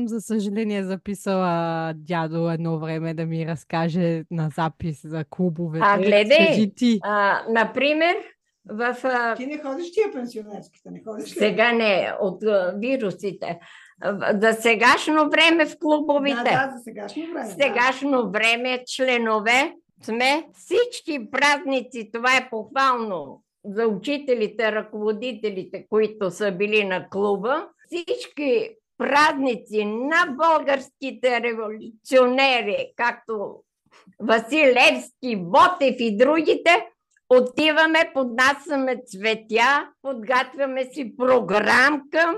за 0.09 0.21
съжаление, 0.21 0.85
записала 0.85 1.93
дядо 1.97 2.51
едно 2.51 2.79
време 2.79 3.15
да 3.15 3.27
ми 3.27 3.47
разкаже 3.47 4.25
на 4.31 4.51
запис 4.57 5.01
за 5.05 5.25
клубовете. 5.25 5.85
А, 5.89 5.99
гледай, 5.99 6.73
ти. 6.77 7.01
А, 7.03 7.43
например, 7.49 8.17
в... 8.71 8.97
А... 9.05 9.35
Ти 9.35 9.47
не 9.47 9.59
ходиш 9.59 9.93
тия 9.93 10.13
пенсионерските, 10.13 10.91
не 10.91 11.03
ходиш 11.05 11.37
ли? 11.37 11.39
Сега 11.39 11.73
не, 11.73 12.13
от 12.21 12.43
а, 12.43 12.75
вирусите. 12.77 13.59
За 14.41 14.53
сегашно 14.53 15.31
време 15.31 15.67
в 15.67 15.79
клубовите. 15.81 16.37
Да, 16.37 16.67
да, 16.67 16.73
за 16.77 16.83
сегашно 16.85 17.23
време. 17.35 17.49
Сегашно 17.49 18.23
да. 18.23 18.29
време 18.31 18.85
членове 18.87 19.73
сме 20.03 20.47
всички 20.55 21.31
празници. 21.31 22.11
Това 22.13 22.37
е 22.37 22.49
похвално 22.51 23.43
за 23.65 23.87
учителите, 23.87 24.73
ръководителите, 24.73 25.87
които 25.89 26.31
са 26.31 26.53
били 26.53 26.85
на 26.85 27.09
клуба, 27.09 27.69
всички 27.87 28.71
празници 28.99 29.85
на 29.85 30.27
българските 30.39 31.41
революционери, 31.41 32.93
както 32.97 33.63
Василевски, 34.21 35.37
Ботев 35.37 35.97
и 35.99 36.17
другите, 36.17 36.87
отиваме, 37.29 38.11
поднасяме 38.15 38.97
цветя, 39.07 39.89
подготвяме 40.03 40.85
си 40.85 41.17
програмка, 41.17 42.35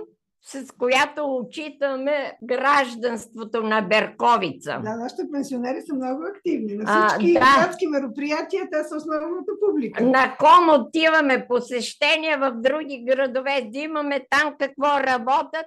с 0.46 0.72
която 0.78 1.36
отчитаме 1.36 2.32
гражданството 2.42 3.62
на 3.62 3.80
Берковица. 3.82 4.80
Да, 4.84 4.96
нашите 4.96 5.22
пенсионери 5.32 5.82
са 5.82 5.94
много 5.94 6.22
активни. 6.24 6.74
На 6.74 7.08
всички 7.08 7.36
а, 7.36 7.40
да. 7.40 7.64
градски 7.64 7.86
мероприятия 7.86 8.68
те 8.72 8.84
са 8.84 8.96
основната 8.96 9.52
публика. 9.66 10.04
На 10.04 10.36
ком 10.38 10.80
отиваме 10.80 11.46
посещения 11.48 12.38
в 12.38 12.52
други 12.54 13.04
градове, 13.08 13.66
взимаме 13.68 14.26
там 14.30 14.54
какво 14.60 15.00
работят 15.00 15.66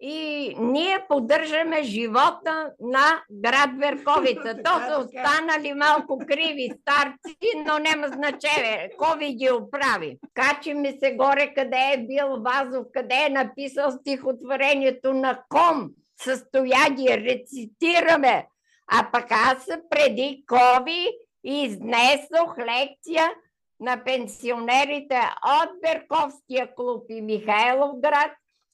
и 0.00 0.54
ние 0.58 1.04
поддържаме 1.08 1.82
живота 1.82 2.70
на 2.80 3.22
град 3.30 3.70
Верковица. 3.78 4.56
То 4.64 4.70
са 4.70 4.98
останали 4.98 5.74
малко 5.74 6.18
криви 6.28 6.70
старци, 6.80 7.36
но 7.66 7.78
няма 7.78 8.08
значение. 8.08 8.90
Кови 8.98 9.34
ги 9.34 9.50
оправи. 9.50 10.18
Качи 10.34 10.74
ми 10.74 10.98
се 10.98 11.12
горе 11.12 11.54
къде 11.54 11.92
е 11.94 12.06
бил 12.06 12.42
Вазов, 12.42 12.86
къде 12.92 13.24
е 13.26 13.32
написал 13.32 13.90
стихотворението 13.90 15.14
на 15.14 15.42
ком. 15.48 15.90
Състоя 16.20 16.90
ги, 16.90 17.08
рецитираме. 17.08 18.46
А 18.92 19.10
пък 19.12 19.26
аз 19.30 19.68
преди 19.90 20.44
Кови 20.46 21.08
изнесох 21.44 22.58
лекция 22.58 23.32
на 23.80 24.04
пенсионерите 24.04 25.20
от 25.44 25.68
Берковския 25.82 26.74
клуб 26.74 27.04
и 27.08 27.22
Михайлов 27.22 27.90
град 28.00 28.30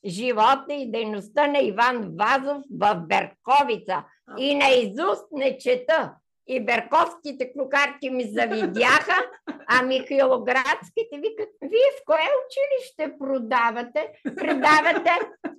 живота 0.06 0.74
и 0.74 0.90
дейността 0.90 1.46
на 1.46 1.58
Иван 1.58 2.16
Вазов 2.18 2.62
в 2.80 2.94
Берковица. 2.94 4.04
И 4.38 4.54
на 4.54 4.68
изуст 4.68 5.26
не 5.32 5.58
чета. 5.58 6.14
И 6.46 6.64
берковските 6.64 7.52
клюкарки 7.52 8.10
ми 8.10 8.24
завидяха, 8.24 9.24
а 9.68 9.82
Михайлоградските 9.82 11.16
викат, 11.16 11.48
вие 11.62 11.90
в 11.98 12.04
кое 12.06 12.28
училище 12.42 13.18
продавате? 13.18 14.08
Предавате 14.36 15.10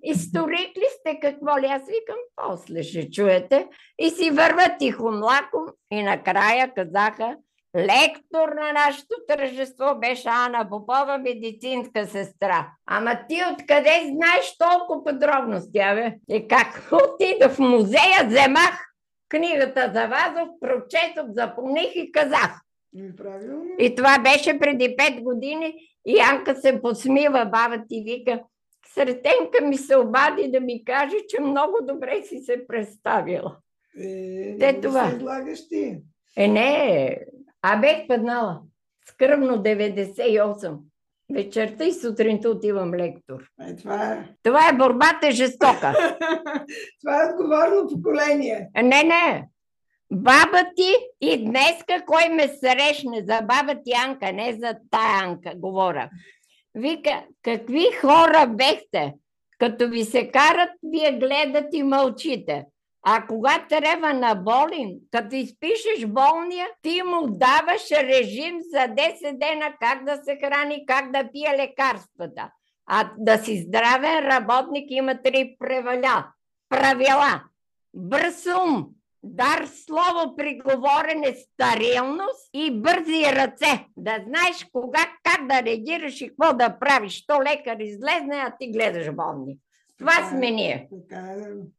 историк 0.03 0.77
ли 0.77 0.86
сте, 0.99 1.19
какво 1.19 1.60
ли? 1.60 1.65
Аз 1.65 1.82
викам, 1.82 2.17
после 2.36 2.84
ще 2.84 3.12
чуете. 3.12 3.67
И 3.99 4.10
си 4.10 4.32
върват 4.32 4.71
тихо 4.79 5.12
млако 5.12 5.65
и 5.91 6.03
накрая 6.03 6.73
казаха, 6.73 7.38
Лектор 7.75 8.49
на 8.49 8.73
нашето 8.73 9.15
тържество 9.27 9.99
беше 9.99 10.29
Ана 10.29 10.69
Попова, 10.69 11.17
медицинска 11.17 12.05
сестра. 12.05 12.71
Ама 12.86 13.19
ти 13.29 13.41
откъде 13.53 14.01
знаеш 14.03 14.57
толкова 14.57 15.03
подробности, 15.03 15.79
абе? 15.79 16.15
И 16.29 16.47
как 16.47 16.89
отида 16.91 17.49
в 17.49 17.59
музея, 17.59 18.27
вземах 18.27 18.93
книгата 19.29 19.91
за 19.93 20.07
Вазов, 20.07 20.49
прочетох, 20.62 21.25
запомних 21.29 21.95
и 21.95 22.12
казах. 22.12 22.62
Правилно. 23.17 23.65
И 23.79 23.95
това 23.95 24.19
беше 24.19 24.59
преди 24.59 24.95
пет 24.97 25.23
години 25.23 25.75
и 26.05 26.19
Анка 26.31 26.55
се 26.55 26.81
посмива, 26.81 27.45
баба 27.45 27.83
ти 27.89 28.03
вика, 28.05 28.39
Сретенка 28.93 29.65
ми 29.65 29.77
се 29.77 29.97
обади 29.97 30.51
да 30.51 30.59
ми 30.59 30.86
каже, 30.86 31.15
че 31.29 31.41
много 31.41 31.77
добре 31.81 32.21
си 32.23 32.39
се 32.39 32.67
представила. 32.67 33.57
Е, 33.99 34.57
Те 34.59 34.81
това. 34.81 35.09
Се 35.55 35.67
ти. 35.69 35.97
Е, 36.38 36.47
не, 36.47 37.19
а 37.63 37.78
бех 37.78 38.08
паднала. 38.08 38.62
Скръвно 39.06 39.58
98. 39.58 40.78
Вечерта 41.34 41.84
и 41.84 41.93
сутринта 41.93 42.49
отивам 42.49 42.93
лектор. 42.93 43.47
Е, 43.62 43.76
това 43.76 44.13
е. 44.13 44.30
Това 44.43 44.69
е 44.69 44.78
борбата 44.78 45.32
жестока. 45.32 45.93
това 47.02 47.23
е 47.23 47.34
отговорно 47.34 47.89
поколение. 47.89 48.69
Не, 48.76 49.04
не. 49.04 49.47
Баба 50.12 50.63
ти 50.76 50.95
и 51.21 51.45
днеска 51.45 52.04
кой 52.06 52.30
ме 52.30 52.47
срещне 52.47 53.23
за 53.28 53.41
баба 53.41 53.82
ти 53.86 53.91
Анка, 54.06 54.34
не 54.34 54.54
за 54.54 54.76
тая 54.91 55.23
Анка, 55.23 55.52
говоря. 55.56 56.10
Вика, 56.76 57.23
какви 57.41 57.86
хора 58.02 58.47
бехте? 58.47 59.13
Като 59.60 59.89
ви 59.89 60.04
се 60.04 60.32
карат, 60.32 60.69
вие 60.84 61.12
гледат 61.12 61.65
и 61.73 61.84
мълчите. 61.84 62.65
А 63.06 63.28
когато 63.28 63.68
трябва 63.68 64.13
на 64.13 64.36
болен, 64.36 65.00
като 65.12 65.36
изпишеш 65.36 66.06
болния, 66.08 66.68
ти 66.82 67.02
му 67.06 67.28
даваш 67.28 67.92
режим 67.92 68.60
за 68.62 68.78
10 68.78 69.39
дена 69.39 69.74
как 69.80 70.06
да 70.06 70.18
се 70.24 70.38
храни, 70.44 70.86
как 70.86 71.12
да 71.12 71.30
пие 71.32 71.58
лекарствата. 71.58 72.52
А 72.86 73.10
да 73.18 73.38
си 73.38 73.63
здравен 73.68 74.28
работник 74.28 74.86
има 74.89 75.22
три 75.22 75.56
правила. 75.60 76.28
Правила. 76.70 77.44
Бърз 77.94 78.46
ум, 78.46 78.86
дар 79.24 79.66
слово 79.66 80.36
при 80.36 80.60
говорене, 80.60 81.36
старилност 81.36 82.50
и 82.54 82.72
бързи 82.72 83.26
ръце. 83.26 83.86
Да 83.98 84.20
знаеш 84.28 84.68
кога, 84.74 85.06
как 85.24 85.48
да 85.48 85.63
реагираш 85.63 86.22
и 86.22 86.28
какво 86.28 86.54
да 86.54 86.80
правиш. 86.80 87.26
То 87.26 87.42
лекар 87.42 87.80
излезне, 87.80 88.36
а 88.36 88.54
ти 88.60 88.72
гледаш 88.72 89.12
болни. 89.12 89.58
Това 89.99 90.29
сме 90.29 90.51
ние. 90.51 90.89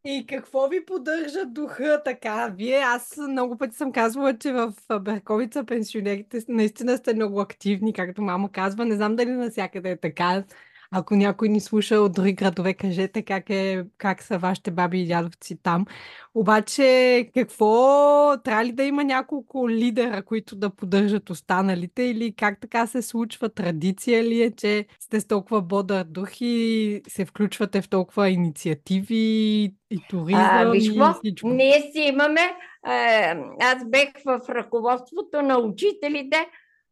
И 0.05 0.27
какво 0.29 0.69
ви 0.69 0.85
поддържа 0.85 1.47
духа 1.47 2.03
така? 2.05 2.53
Вие, 2.57 2.77
аз 2.77 3.17
много 3.17 3.59
пъти 3.59 3.77
съм 3.77 3.93
казвала, 3.93 4.39
че 4.39 4.53
в 4.53 4.73
Берковица 5.01 5.65
пенсионерите 5.65 6.39
наистина 6.49 6.97
сте 6.97 7.15
много 7.15 7.41
активни, 7.41 7.93
както 7.93 8.23
мама 8.23 8.53
казва. 8.53 8.85
Не 8.85 8.95
знам 8.95 9.17
дали 9.17 9.31
навсякъде 9.31 9.91
е 9.91 9.97
така. 9.97 10.45
Ако 10.91 11.17
някой 11.17 11.49
ни 11.49 11.61
слуша 11.61 11.97
от 11.97 12.13
други 12.13 12.33
градове, 12.33 12.75
кажете 12.75 13.23
как, 13.23 13.51
е, 13.51 13.85
как 13.99 14.23
са 14.23 14.39
вашите 14.39 14.71
баби 14.71 15.01
и 15.01 15.07
дядовци 15.07 15.63
там. 15.63 15.87
Обаче, 16.35 17.31
какво? 17.35 18.37
Трябва 18.45 18.65
ли 18.65 18.73
да 18.73 18.85
има 18.85 19.05
няколко 19.05 19.71
лидера, 19.71 20.23
които 20.23 20.57
да 20.57 20.71
поддържат 20.71 21.31
останалите? 21.31 22.03
Или 22.03 22.35
как 22.37 22.61
така 22.61 22.87
се 22.87 23.03
случва? 23.03 23.49
Традиция 23.49 24.25
ли 24.25 24.43
е, 24.43 24.51
че 24.51 24.87
сте 25.01 25.21
с 25.21 25.27
толкова 25.27 25.63
бодър 25.63 26.05
дух 26.05 26.41
и 26.41 27.03
се 27.09 27.25
включвате 27.25 27.83
в 27.83 27.89
толкова 27.89 28.29
инициативи 28.31 29.17
и 29.91 30.01
туризъм 30.11 30.43
А, 30.45 30.71
виж 30.71 30.89
и 30.89 31.01
всичко? 31.19 31.49
Ние 31.49 31.81
си 31.81 32.01
имаме, 32.01 32.41
е, 32.41 33.35
аз 33.61 33.85
бех 33.85 34.09
в 34.25 34.41
ръководството 34.49 35.43
на 35.43 35.59
учителите 35.59 36.47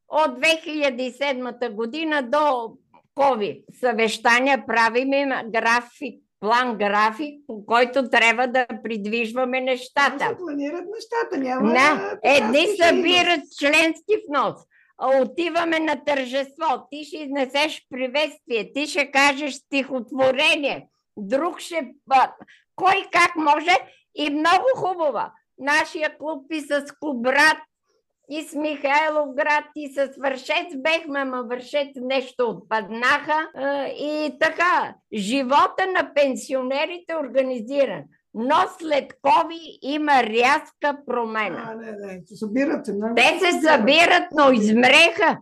от 0.08 0.38
2007 0.38 1.70
година 1.70 2.22
до 2.22 2.76
COVID. 3.16 3.64
Съвещания 3.80 4.66
правим 4.66 5.12
им 5.12 5.28
график, 5.50 6.22
план 6.40 6.78
график, 6.78 7.40
по 7.46 7.66
който 7.66 8.10
трябва 8.10 8.46
да 8.46 8.66
придвижваме 8.84 9.60
нещата. 9.60 10.28
се 10.28 10.36
планират 10.36 10.84
нещата, 10.94 11.38
няма... 11.38 11.72
Да, 11.72 12.18
едни 12.22 12.66
събират 12.66 13.40
членски 13.58 14.16
внос. 14.28 14.56
А 14.98 15.22
отиваме 15.22 15.80
на 15.80 16.04
тържество. 16.04 16.86
Ти 16.90 17.04
ще 17.04 17.16
изнесеш 17.16 17.86
приветствие, 17.90 18.72
ти 18.72 18.86
ще 18.86 19.10
кажеш 19.10 19.54
стихотворение, 19.54 20.88
друг 21.16 21.60
ще... 21.60 21.94
Кой 22.76 23.06
как 23.12 23.36
може 23.36 23.76
и 24.14 24.30
много 24.30 24.64
хубава. 24.76 25.32
Нашия 25.58 26.18
клуб 26.18 26.46
и 26.52 26.60
с 26.60 26.84
Кубрат, 27.00 27.58
и 28.30 28.42
с 28.42 28.54
Михайловград, 28.54 29.64
и 29.76 29.92
с 29.92 30.08
Вършец 30.18 30.76
бехме, 30.76 31.20
ама 31.20 31.42
Вършец 31.42 31.88
нещо 31.96 32.48
отпаднаха. 32.48 33.48
И 33.98 34.36
така, 34.40 34.94
живота 35.14 35.86
на 35.86 36.14
пенсионерите 36.14 37.12
е 37.12 37.16
организиран. 37.16 38.02
Но 38.34 38.56
след 38.78 39.12
COVID 39.22 39.78
има 39.82 40.22
рязка 40.22 40.98
промена. 41.06 41.64
А, 41.66 41.74
не, 41.74 41.92
не, 41.92 42.22
се 42.26 42.36
събират 42.36 42.88
много. 42.88 43.14
Те 43.14 43.38
се 43.38 43.60
събират, 43.60 44.24
но 44.32 44.52
измреха. 44.52 45.38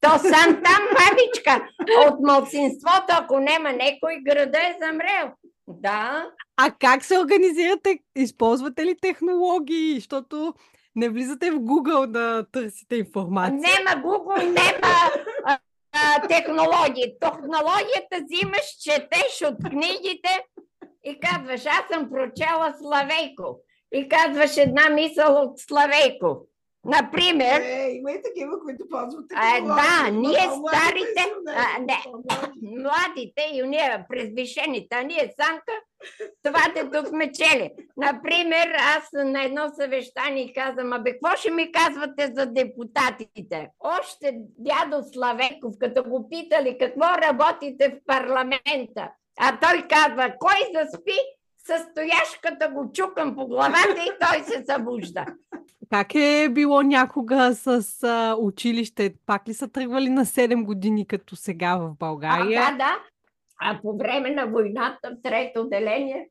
То 0.00 0.08
сам 0.18 0.62
там, 0.64 0.82
бабичка, 0.98 1.68
от 2.08 2.20
малцинството, 2.20 3.06
ако 3.08 3.38
нема 3.38 3.72
некой, 3.72 4.20
града 4.26 4.58
е 4.58 4.76
замрел. 4.80 5.32
Да, 5.68 6.26
А 6.56 6.70
как 6.70 7.04
се 7.04 7.18
организирате? 7.18 7.98
Използвате 8.16 8.86
ли 8.86 8.96
технологии? 9.02 9.94
Защото 9.94 10.54
не 10.96 11.08
влизате 11.08 11.50
в 11.50 11.54
Google 11.54 12.06
да 12.06 12.46
търсите 12.52 12.96
информация. 12.96 13.52
нема 13.52 14.02
Google, 14.04 14.44
нема 14.44 14.94
а, 15.44 15.58
а, 15.92 16.28
технологии. 16.28 17.14
Технологията 17.20 18.20
взимаш, 18.22 18.66
четеш 18.80 19.48
от 19.48 19.70
книгите 19.70 20.44
и 21.04 21.20
казваш, 21.20 21.66
аз 21.66 21.82
съм 21.92 22.10
прочела 22.10 22.74
Славейков. 22.78 23.56
И 23.94 24.08
казваш 24.08 24.56
една 24.56 24.88
мисъл 24.88 25.42
от 25.42 25.58
Славейков. 25.58 26.38
Например, 26.84 27.60
Е, 27.60 27.90
има 27.90 28.12
и 28.12 28.22
такива, 28.22 28.60
които 28.64 28.88
ползват 28.90 29.24
А, 29.34 29.60
да, 29.60 30.10
ние 30.10 30.48
старите, 30.68 31.32
а, 31.48 31.78
не. 31.80 31.98
младите 32.62 33.50
и 33.54 33.62
уния 33.62 34.06
презвишените, 34.08 34.96
а 34.96 35.02
ние 35.02 35.34
Санка, 35.40 35.72
това 36.42 36.60
дето 36.74 37.08
сме 37.08 37.32
чели. 37.32 37.70
Например, 37.96 38.74
аз 38.96 39.08
на 39.12 39.44
едно 39.44 39.62
съвещание 39.80 40.52
казвам, 40.52 40.92
абе, 40.92 41.12
какво 41.12 41.36
ще 41.36 41.50
ми 41.50 41.72
казвате 41.72 42.32
за 42.36 42.46
депутатите? 42.46 43.68
Още 43.80 44.34
дядо 44.58 45.04
Славеков, 45.12 45.74
като 45.80 46.04
го 46.04 46.28
питали 46.28 46.78
какво 46.80 47.06
работите 47.06 47.88
в 47.88 48.06
парламента, 48.06 49.10
а 49.40 49.58
той 49.60 49.82
казва, 49.88 50.34
кой 50.38 50.56
заспи, 50.74 51.16
със 51.66 51.82
стояшката 51.82 52.68
го 52.68 52.92
чукам 52.92 53.34
по 53.34 53.46
главата 53.46 54.04
и 54.06 54.10
той 54.20 54.42
се 54.44 54.64
събужда. 54.64 55.24
Как 55.90 56.14
е 56.14 56.48
било 56.50 56.82
някога 56.82 57.54
с 57.54 58.02
а, 58.02 58.36
училище? 58.38 59.14
Пак 59.26 59.48
ли 59.48 59.54
са 59.54 59.68
тръгвали 59.68 60.08
на 60.08 60.24
7 60.24 60.64
години, 60.64 61.06
като 61.06 61.36
сега 61.36 61.76
в 61.76 61.84
А, 61.84 61.94
България? 61.98 62.60
да, 62.70 62.76
да. 62.76 62.98
А 63.60 63.80
по 63.82 63.96
време 63.96 64.30
на 64.30 64.46
войната 64.46 65.16
трето 65.22 65.60
отделение 65.60 66.28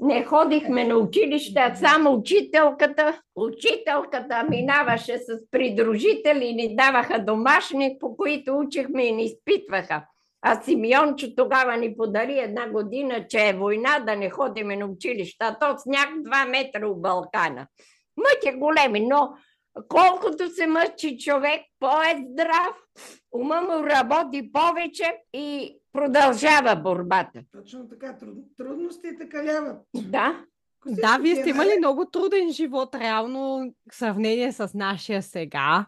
не 0.00 0.24
ходихме 0.24 0.84
на 0.84 0.96
училище, 0.96 1.60
а 1.60 1.74
само 1.74 2.12
учителката. 2.12 3.20
Учителката 3.36 4.46
минаваше 4.50 5.18
с 5.18 5.50
придружители 5.50 6.52
ни 6.52 6.76
даваха 6.76 7.24
домашни, 7.24 7.96
по 8.00 8.16
които 8.16 8.58
учихме 8.58 9.04
и 9.04 9.12
ни 9.12 9.24
изпитваха. 9.24 10.02
А 10.42 10.62
Симеончо 10.62 11.34
тогава 11.36 11.76
ни 11.76 11.96
подари 11.96 12.38
една 12.38 12.68
година, 12.68 13.26
че 13.28 13.48
е 13.48 13.52
война, 13.52 13.98
да 14.06 14.16
не 14.16 14.30
ходиме 14.30 14.76
на 14.76 14.86
училище. 14.86 15.36
А 15.40 15.58
то 15.58 15.78
сняг 15.78 16.08
2 16.08 16.48
метра 16.48 16.86
от 16.86 17.02
Балкана. 17.02 17.66
Мътя 18.16 18.58
големи, 18.58 19.00
но 19.00 19.32
колкото 19.88 20.48
се 20.48 20.66
мъчи 20.66 21.18
човек, 21.18 21.60
по-е 21.80 22.24
здрав, 22.30 22.76
ума 23.32 23.60
му 23.60 23.86
работи 23.86 24.52
повече 24.52 25.16
и 25.32 25.78
продължава 25.94 26.76
борбата. 26.76 27.40
Точно 27.52 27.88
така, 27.88 28.16
труд, 28.18 28.38
трудностите 28.56 29.28
каляват. 29.28 29.76
Да, 29.94 30.44
си 30.88 31.00
Да, 31.00 31.18
вие 31.22 31.36
сте 31.36 31.48
е 31.48 31.50
имали 31.50 31.68
наред, 31.68 31.78
много 31.78 32.04
труден 32.04 32.52
живот, 32.52 32.94
реално, 32.94 33.72
в 33.90 33.94
сравнение 33.96 34.52
с 34.52 34.70
нашия 34.74 35.22
сега. 35.22 35.86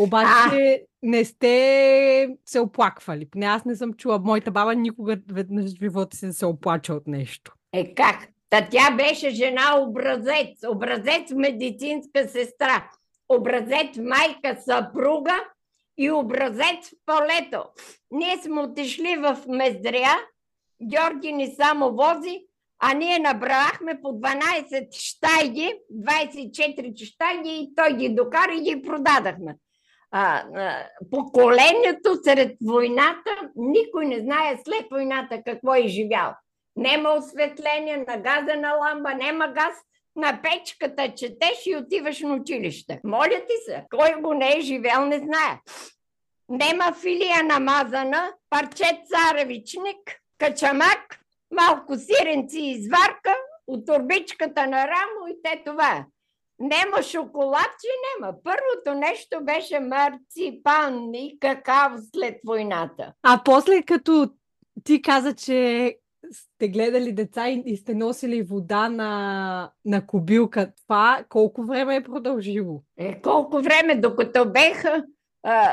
Обаче 0.00 0.84
не 1.02 1.24
сте 1.24 2.28
се 2.46 2.60
оплаквали. 2.60 3.30
Поне 3.30 3.46
аз 3.46 3.64
не 3.64 3.76
съм 3.76 3.92
чула. 3.92 4.18
Моята 4.18 4.50
баба 4.50 4.74
никога 4.74 5.16
веднъж 5.32 5.64
в 5.64 5.78
живота 5.82 6.16
си 6.16 6.26
да 6.26 6.32
се 6.32 6.46
оплача 6.46 6.94
от 6.94 7.06
нещо. 7.06 7.52
е 7.72 7.94
как? 7.94 8.28
Та 8.50 8.68
тя 8.70 8.90
беше 8.96 9.30
жена 9.30 9.80
образец, 9.80 10.64
образец 10.68 11.30
медицинска 11.34 12.28
сестра, 12.28 12.90
образец 13.28 13.96
майка 13.96 14.62
съпруга 14.62 15.40
и 15.98 16.10
образец 16.10 16.88
в 16.88 16.92
полето. 17.06 17.64
Ние 18.10 18.36
сме 18.36 18.60
отишли 18.60 19.16
в 19.16 19.38
Мездря, 19.48 20.16
Георги 20.82 21.32
ни 21.32 21.54
само 21.60 21.90
вози, 21.90 22.46
а 22.78 22.94
ние 22.94 23.18
набрахме 23.18 24.00
по 24.02 24.08
12 24.08 24.92
щайги, 24.92 25.74
24 25.92 27.04
щайги 27.04 27.50
и 27.50 27.74
той 27.74 27.96
ги 27.96 28.08
докара 28.08 28.54
и 28.54 28.60
ги 28.60 28.82
продадахме. 28.82 29.56
А, 30.10 30.44
а, 30.56 30.86
поколението 31.10 32.14
сред 32.24 32.56
войната, 32.66 33.50
никой 33.56 34.06
не 34.06 34.20
знае 34.20 34.58
след 34.64 34.86
войната 34.90 35.42
какво 35.46 35.74
е 35.74 35.88
живял. 35.88 36.34
Нема 36.76 37.10
осветление, 37.10 38.04
на 38.08 38.16
газена 38.16 38.72
ламба, 38.80 39.14
нема 39.14 39.48
газ, 39.48 39.74
на 40.16 40.40
печката 40.42 41.14
четеш 41.14 41.66
и 41.66 41.76
отиваш 41.76 42.20
на 42.20 42.34
училище. 42.34 43.00
Моля 43.04 43.40
ти 43.48 43.54
се, 43.64 43.84
кой 43.90 44.22
го 44.22 44.34
не 44.34 44.56
е 44.56 44.60
живял, 44.60 45.06
не 45.06 45.18
знае. 45.18 45.60
Нема 46.48 46.92
филия 47.00 47.42
намазана, 47.42 48.32
парче 48.50 49.02
царевичник, 49.06 50.20
качамак, 50.38 51.20
малко 51.50 51.94
сиренци 51.96 52.60
и 52.60 52.70
изварка, 52.70 53.36
от 53.66 53.86
турбичката 53.86 54.66
на 54.66 54.88
рамо 54.88 55.28
и 55.28 55.36
те 55.42 55.62
това 55.66 55.90
е. 55.90 56.04
Нема 56.58 57.02
шоколадче, 57.02 57.88
нема. 58.20 58.34
Първото 58.44 59.00
нещо 59.00 59.38
беше 59.44 59.80
марципан 59.80 61.14
и 61.14 61.38
какао 61.40 61.98
след 62.14 62.34
войната. 62.46 63.12
А 63.22 63.42
после 63.44 63.82
като 63.82 64.30
ти 64.84 65.02
каза, 65.02 65.34
че 65.34 65.96
сте 66.34 66.68
гледали 66.68 67.12
деца 67.12 67.48
и, 67.48 67.62
и 67.66 67.76
сте 67.76 67.94
носили 67.94 68.42
вода 68.42 68.88
на, 68.88 69.70
на 69.84 70.06
кубилка, 70.06 70.72
това 70.86 71.24
колко 71.28 71.62
време 71.62 71.96
е 71.96 72.02
продължило? 72.02 72.82
Е, 72.98 73.20
колко 73.20 73.62
време, 73.62 73.94
докато 73.96 74.50
беха, 74.50 75.04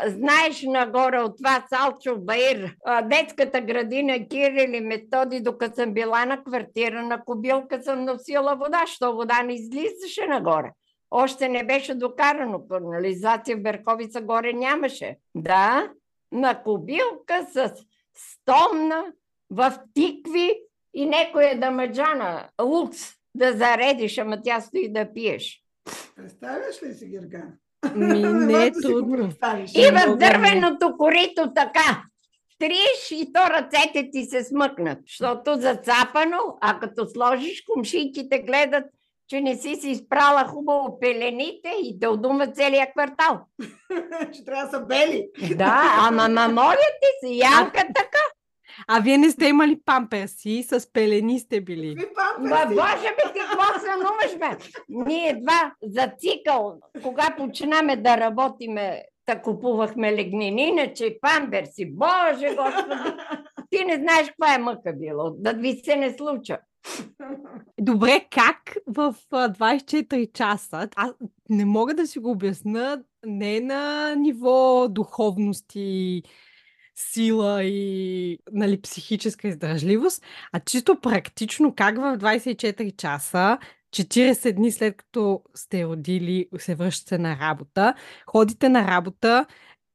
знаеш 0.08 0.64
нагоре 0.64 1.20
от 1.20 1.38
това 1.38 1.66
Салчо 1.70 2.18
Баир, 2.18 2.76
а, 2.86 3.02
детската 3.02 3.62
градина 3.62 4.28
Кирил 4.28 4.74
и 4.74 4.82
Методи, 4.82 5.42
докато 5.42 5.76
съм 5.76 5.94
била 5.94 6.26
на 6.26 6.44
квартира 6.44 7.04
на 7.04 7.24
кубилка, 7.24 7.84
съм 7.84 8.06
носила 8.06 8.56
вода, 8.56 8.84
що 8.88 9.14
вода 9.14 9.44
не 9.44 9.54
излизаше 9.54 10.28
нагоре. 10.28 10.72
Още 11.12 11.50
не 11.50 11.64
беше 11.64 11.96
докарано. 11.96 12.68
Канализация 12.68 13.58
в 13.58 13.62
Берковица 13.62 14.22
горе 14.22 14.54
нямаше. 14.54 15.18
Да, 15.36 15.90
на 16.32 16.64
кубилка 16.64 17.48
с 17.54 17.74
стомна, 18.16 19.06
в 19.52 19.80
тикви 19.94 20.54
и 20.94 21.06
некоя 21.06 21.60
дамаджана, 21.60 22.50
лукс, 22.62 23.00
да 23.36 23.54
заредиш, 23.54 24.18
ама 24.18 24.42
тя 24.42 24.62
стои 24.62 24.94
да 24.94 25.14
пиеш. 25.14 25.64
Представяш 26.16 26.84
ли 26.84 26.94
си, 26.94 27.08
Гергана? 27.08 27.54
Ми, 27.96 28.24
не 28.24 28.66
е 28.66 28.72
да 28.72 28.82
трудно. 28.82 29.30
И 29.76 29.92
в 29.92 30.18
дървеното 30.18 30.98
корито 30.98 31.54
така. 31.56 32.04
Триеш 32.60 33.12
и 33.12 33.34
то 33.34 33.40
ръцете 33.50 34.10
ти 34.12 34.26
се 34.26 34.44
смъкнат, 34.44 35.00
защото 35.08 35.56
зацапано, 35.56 36.58
а 36.62 36.80
като 36.80 37.10
сложиш, 37.10 37.64
комшийките 37.74 38.40
гледат, 38.40 38.86
че 39.28 39.42
не 39.42 39.56
си 39.56 39.76
си 39.76 39.90
изпрала 39.90 40.48
хубаво 40.48 41.00
пелените 41.00 41.74
и 41.84 42.00
те 42.00 42.08
удума 42.08 42.48
целия 42.48 42.92
квартал. 42.92 43.40
че 44.34 44.46
трябва 44.46 44.66
да 44.66 44.72
са 44.72 44.86
бели. 44.86 45.30
Да, 45.56 45.96
ама 46.00 46.30
ма 46.30 46.48
моля 46.48 46.76
ти 47.02 47.28
се, 47.28 47.34
Янка 47.34 47.82
така. 47.96 48.20
А 48.88 49.00
вие 49.00 49.18
не 49.18 49.32
сте 49.32 49.48
имали 49.48 49.80
памперси, 49.86 50.64
с 50.64 50.94
пелени 50.94 51.40
сте 51.40 51.62
били. 51.62 51.96
Ма, 52.40 52.66
боже 52.68 53.10
ми, 53.10 53.34
какво 53.40 53.80
сънуваш? 53.80 54.58
Ние 54.90 55.30
едва 55.30 55.74
за 55.84 56.12
цикъл, 56.20 56.80
кога 57.04 57.36
починаме 57.38 57.96
да 57.96 58.18
работиме, 58.18 59.04
да 59.30 59.42
купувахме 59.42 60.16
легнини, 60.16 60.62
иначе 60.62 61.18
памперси. 61.22 61.92
Боже, 61.92 62.56
господи, 62.56 63.16
ти 63.70 63.86
не 63.86 63.96
знаеш 63.96 64.28
каква 64.28 64.56
е 64.56 64.58
мъка 64.58 64.94
било, 64.94 65.32
да 65.38 65.54
ви 65.54 65.82
се 65.86 65.96
не 65.96 66.14
случа. 66.18 66.58
Добре, 67.80 68.26
как 68.32 68.78
в 68.88 69.16
а, 69.32 69.50
24 69.50 70.34
часа, 70.34 70.90
аз 70.96 71.12
не 71.50 71.66
мога 71.66 71.94
да 71.94 72.08
си 72.08 72.20
го 72.20 72.32
обясна, 72.32 73.04
не 73.26 73.60
на 73.60 74.16
ниво 74.16 74.88
духовност 74.90 75.66
и 75.76 76.24
сила 77.02 77.64
и 77.64 78.40
нали, 78.52 78.82
психическа 78.82 79.48
издържливост, 79.48 80.24
а 80.52 80.60
чисто 80.60 81.02
практично 81.02 81.76
как 81.76 81.98
в 81.98 82.18
24 82.18 82.96
часа, 82.96 83.58
40 83.92 84.52
дни 84.52 84.72
след 84.72 84.98
като 84.98 85.42
сте 85.56 85.86
родили, 85.86 86.48
се 86.58 86.76
връщате 86.76 87.18
на 87.18 87.38
работа, 87.42 87.94
ходите 88.26 88.70
на 88.70 88.88
работа, 88.88 89.46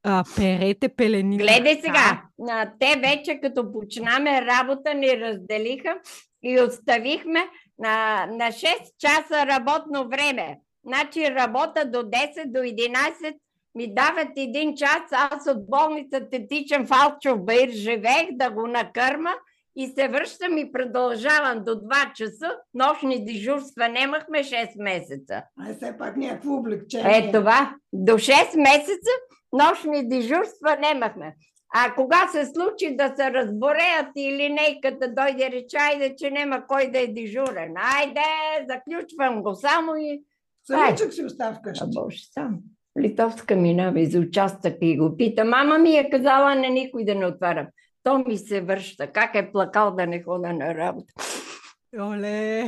а, 0.02 0.24
перете 0.36 0.88
пелени. 0.88 1.36
Гледай 1.38 1.80
сега, 1.84 2.22
а, 2.50 2.70
те 2.80 3.00
вече 3.00 3.40
като 3.42 3.72
починаме 3.72 4.42
работа 4.42 4.94
ни 4.94 5.20
разделиха 5.20 5.98
и 6.42 6.60
оставихме 6.60 7.40
на, 7.78 8.26
на 8.26 8.52
6 8.52 8.66
часа 8.98 9.46
работно 9.46 10.08
време. 10.08 10.58
Значи 10.86 11.30
работа 11.30 11.84
до 11.84 11.98
10, 11.98 12.46
до 12.46 12.58
11 12.58 13.34
ми 13.76 13.94
дават 13.94 14.28
един 14.36 14.74
час, 14.76 15.02
аз 15.12 15.46
от 15.46 15.70
болницата 15.70 16.38
тичам 16.50 16.86
в 16.86 16.90
Алчов 16.90 17.44
Баир, 17.44 17.70
живеех 17.70 18.28
да 18.32 18.50
го 18.50 18.66
накърма 18.66 19.30
и 19.76 19.86
се 19.86 20.08
връщам 20.08 20.58
и 20.58 20.72
продължавам 20.72 21.64
до 21.64 21.70
2 21.70 22.12
часа. 22.12 22.56
Нощни 22.74 23.24
дежурства 23.24 23.88
нямахме 23.88 24.38
6 24.38 24.82
месеца. 24.82 25.42
Ай, 25.66 25.74
все 25.74 25.98
пак 25.98 26.16
някакво 26.16 26.54
облегчение. 26.54 27.18
Е 27.18 27.32
това, 27.32 27.74
до 27.92 28.12
6 28.12 28.56
месеца 28.56 29.10
нощни 29.52 30.08
дежурства 30.08 30.76
нямахме. 30.80 31.34
А 31.74 31.94
кога 31.94 32.28
се 32.28 32.46
случи 32.46 32.96
да 32.96 33.12
се 33.16 33.30
разбореят 33.30 34.08
и 34.16 34.32
линейката 34.32 35.14
дойде 35.14 35.50
рече, 35.50 35.76
айде, 35.76 36.16
че 36.16 36.30
няма 36.30 36.66
кой 36.66 36.90
да 36.90 36.98
е 36.98 37.06
дежурен. 37.06 37.74
Айде, 37.76 38.66
заключвам 38.68 39.42
го 39.42 39.54
само 39.54 39.96
и... 39.96 40.24
Самичък 40.66 41.12
си 41.12 41.24
остава 41.24 41.54
вкъщи. 41.54 41.84
А 41.84 41.86
боже, 41.86 42.18
сам. 42.32 42.58
Литовска 43.00 43.56
минава 43.56 44.00
из 44.00 44.14
участъка 44.14 44.78
и 44.80 44.96
го 44.96 45.16
пита. 45.16 45.44
Мама 45.44 45.78
ми 45.78 45.96
е 45.96 46.10
казала 46.10 46.54
на 46.54 46.68
никой 46.68 47.04
да 47.04 47.14
не 47.14 47.26
отварям. 47.26 47.66
То 48.02 48.18
ми 48.18 48.36
се 48.36 48.60
връща. 48.60 49.06
Как 49.06 49.34
е 49.34 49.52
плакал 49.52 49.90
да 49.90 50.06
не 50.06 50.22
хода 50.22 50.52
на 50.52 50.74
работа. 50.74 51.14
Оле! 52.00 52.64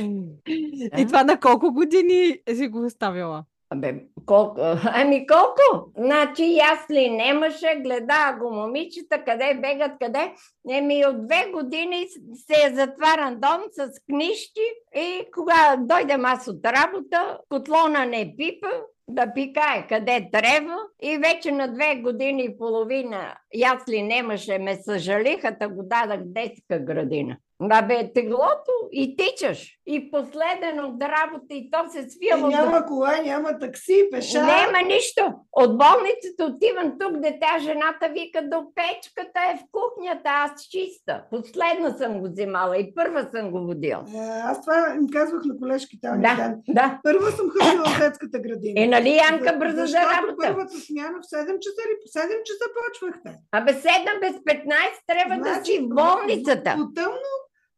Да. 0.91 1.01
И 1.01 1.05
това 1.05 1.23
на 1.23 1.39
колко 1.39 1.73
години 1.73 2.39
си 2.55 2.67
го 2.67 2.85
оставила? 2.85 3.43
Абе, 3.69 3.95
колко? 4.25 4.61
Ами 4.83 5.27
колко? 5.27 5.91
Значи 5.97 6.55
ясли 6.55 7.09
немаше, 7.09 7.81
гледа 7.83 8.37
го 8.39 8.51
момичета, 8.51 9.23
къде 9.25 9.59
бегат, 9.61 9.91
къде. 10.01 10.33
Еми 10.69 11.05
от 11.05 11.27
две 11.27 11.51
години 11.53 12.07
се 12.33 12.67
е 12.67 12.75
затваран 12.75 13.39
дом 13.39 13.61
с 13.71 13.91
книжки 14.09 14.61
и 14.95 15.23
кога 15.33 15.77
дойдем 15.79 16.25
аз 16.25 16.47
от 16.47 16.65
работа, 16.65 17.37
котлона 17.49 18.05
не 18.05 18.33
пипа, 18.37 18.67
да 19.09 19.33
пикае 19.33 19.87
къде 19.89 20.29
трябва 20.31 20.77
и 21.01 21.17
вече 21.17 21.51
на 21.51 21.73
две 21.73 21.95
години 21.95 22.43
и 22.43 22.57
половина 22.57 23.35
ясли 23.53 24.01
немаше, 24.01 24.57
ме 24.57 24.75
съжалиха, 24.75 25.57
да 25.59 25.69
го 25.69 25.83
дадах 25.83 26.19
детска 26.23 26.79
градина. 26.79 27.37
Абе, 27.71 28.11
теглото 28.13 28.71
и 28.91 29.15
тичаш. 29.17 29.78
И 29.89 30.11
последен 30.11 30.79
от 30.79 31.01
работа 31.03 31.45
и 31.51 31.69
то 31.71 31.79
се 31.89 31.99
И 31.99 32.09
свило. 32.09 32.41
до- 32.41 32.47
няма 32.49 32.85
кола, 32.85 33.17
няма 33.19 33.59
такси, 33.59 34.07
пеша. 34.11 34.43
няма 34.43 34.77
нищо. 34.85 35.21
От 35.53 35.77
болницата 35.77 36.45
отивам 36.45 36.93
тук, 36.99 37.11
дете, 37.13 37.39
жената 37.59 38.09
вика 38.09 38.41
до 38.43 38.63
печката 38.75 39.39
е 39.43 39.55
в 39.55 39.61
кухнята, 39.71 40.21
аз 40.25 40.51
чиста. 40.63 41.23
Последна 41.31 41.91
съм 41.91 42.19
го 42.19 42.27
взимала 42.27 42.77
и 42.77 42.93
първа 42.95 43.21
съм 43.25 43.51
го 43.51 43.59
водила. 43.59 44.03
Е, 44.15 44.19
Аз 44.43 44.61
това 44.61 44.93
им 44.95 45.07
казвах 45.09 45.41
на 45.45 45.57
колежките. 45.57 46.07
Да. 46.07 46.17
Да, 46.35 46.53
да. 46.69 46.99
Първа 47.03 47.31
съм 47.31 47.49
ходила 47.51 47.85
в 47.85 47.99
детската 47.99 48.39
градина. 48.39 48.73
Е, 48.77 48.87
нали 48.87 49.09
Янка 49.17 49.43
За- 49.45 49.57
бърза 49.59 49.85
за 49.85 49.97
работа? 49.97 50.35
първата 50.43 50.73
смяна 50.79 51.17
в 51.21 51.27
7 51.27 51.59
часа 51.59 51.81
или 51.85 51.95
по 52.01 52.07
7 52.09 52.43
часа 52.43 52.65
почвахте. 52.77 53.29
Абе, 53.51 53.73
7 53.73 53.87
без 54.21 54.35
15 54.45 54.65
трябва 55.07 55.35
да 55.39 55.65
си 55.65 55.79
в 55.79 55.83
в- 55.83 55.95
болницата. 55.95 56.73
По 56.75 56.93
тъмно, 56.93 57.31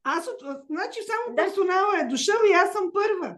аз 0.04 0.28
от... 0.28 0.40
Значи 0.70 1.00
само 1.08 1.36
Да. 1.36 1.44
персонала 1.44 2.00
е 2.02 2.06
дошъл 2.06 2.38
и 2.50 2.54
аз 2.54 2.72
съм 2.72 2.92
първа. 2.94 3.36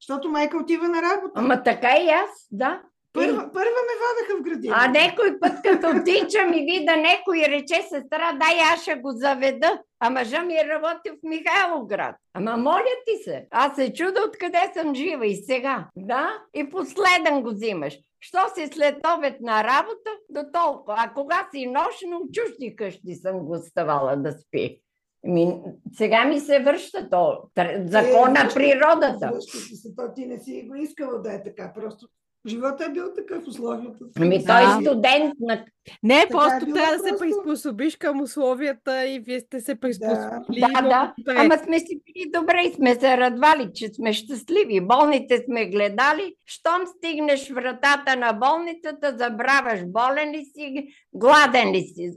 Защото 0.00 0.28
майка 0.28 0.56
отива 0.56 0.88
на 0.88 1.02
работа. 1.02 1.32
Ама 1.34 1.62
така 1.62 1.96
и 1.96 2.08
аз, 2.08 2.30
да. 2.50 2.82
Първа, 3.12 3.50
първа 3.52 3.70
ме 3.70 3.94
водеха 4.00 4.38
в 4.38 4.42
градина. 4.42 4.76
А 4.78 4.88
някой 4.88 5.40
път, 5.40 5.52
като 5.62 6.04
тичам 6.04 6.52
и 6.54 6.66
вида 6.72 6.96
някой 6.96 7.38
рече 7.38 7.82
сестра, 7.82 8.32
дай 8.40 8.58
аз 8.72 8.82
ще 8.82 8.94
го 8.94 9.10
заведа. 9.12 9.82
А 10.00 10.10
мъжа 10.10 10.42
ми 10.42 10.54
работи 10.54 11.10
в 11.10 11.16
Михайловград. 11.22 12.16
Ама 12.34 12.56
моля 12.56 12.94
ти 13.06 13.22
се, 13.24 13.46
аз 13.50 13.74
се 13.74 13.92
чуда 13.92 14.20
откъде 14.28 14.72
съм 14.74 14.94
жива 14.94 15.26
и 15.26 15.36
сега. 15.36 15.88
Да? 15.96 16.38
И 16.54 16.70
последен 16.70 17.42
го 17.42 17.50
взимаш. 17.50 17.98
Що 18.20 18.38
си 18.54 18.66
след 18.66 18.96
обед 19.16 19.40
на 19.40 19.64
работа, 19.64 20.10
до 20.28 20.40
толкова. 20.52 20.94
А 20.98 21.12
кога 21.12 21.48
си 21.54 21.66
нощно, 21.66 22.20
чужди 22.32 22.76
къщи 22.76 23.14
съм 23.14 23.38
го 23.38 23.52
оставала 23.52 24.16
да 24.16 24.32
спи. 24.32 24.80
Ми, 25.24 25.54
сега 25.92 26.24
ми 26.24 26.40
се 26.40 26.58
връща 26.58 27.08
то. 27.10 27.38
Тр- 27.56 27.86
Закон 27.86 28.32
на 28.32 28.40
връща- 28.40 28.54
природата. 28.54 29.40
Се, 29.40 29.94
то 29.96 30.02
ти 30.16 30.26
не 30.26 30.38
си 30.38 30.64
го 30.68 30.74
искала 30.74 31.18
да 31.18 31.32
е 31.32 31.42
така. 31.42 31.72
Просто 31.74 32.06
живота 32.46 32.84
е 32.84 32.92
бил 32.92 33.04
такъв, 33.16 33.46
условията. 33.46 33.98
Ами 34.16 34.36
той 34.38 34.56
Да. 34.56 34.76
е 34.78 34.82
студент 34.82 35.34
на 35.40 35.64
Не, 36.02 36.14
е 36.16 36.28
просто 36.28 36.64
било 36.64 36.74
трябва 36.74 36.92
да 36.92 36.98
се 36.98 37.08
просто. 37.08 37.20
приспособиш 37.20 37.96
към 37.96 38.20
условията 38.20 39.06
и 39.06 39.18
вие 39.18 39.40
сте 39.40 39.60
се 39.60 39.74
приспособили. 39.74 40.60
Да, 40.60 40.82
да. 40.82 41.14
добре. 41.18 41.34
Ама 41.36 41.58
сме 41.58 41.78
си 41.78 42.00
били 42.06 42.30
добре 42.32 42.62
и 42.62 42.74
сме 42.74 42.94
се 42.94 43.16
радвали, 43.16 43.70
че 43.74 43.88
сме 43.88 44.12
щастливи. 44.12 44.80
Болните 44.82 45.38
сме 45.40 45.66
гледали. 45.66 46.34
Щом 46.46 46.86
стигнеш 46.88 47.50
вратата 47.50 48.16
на 48.16 48.32
болницата, 48.32 49.16
забравяш 49.18 49.80
болен 49.86 50.30
ли 50.30 50.44
си, 50.44 50.86
гладен 51.14 51.70
ли 51.70 51.80
си. 51.80 52.12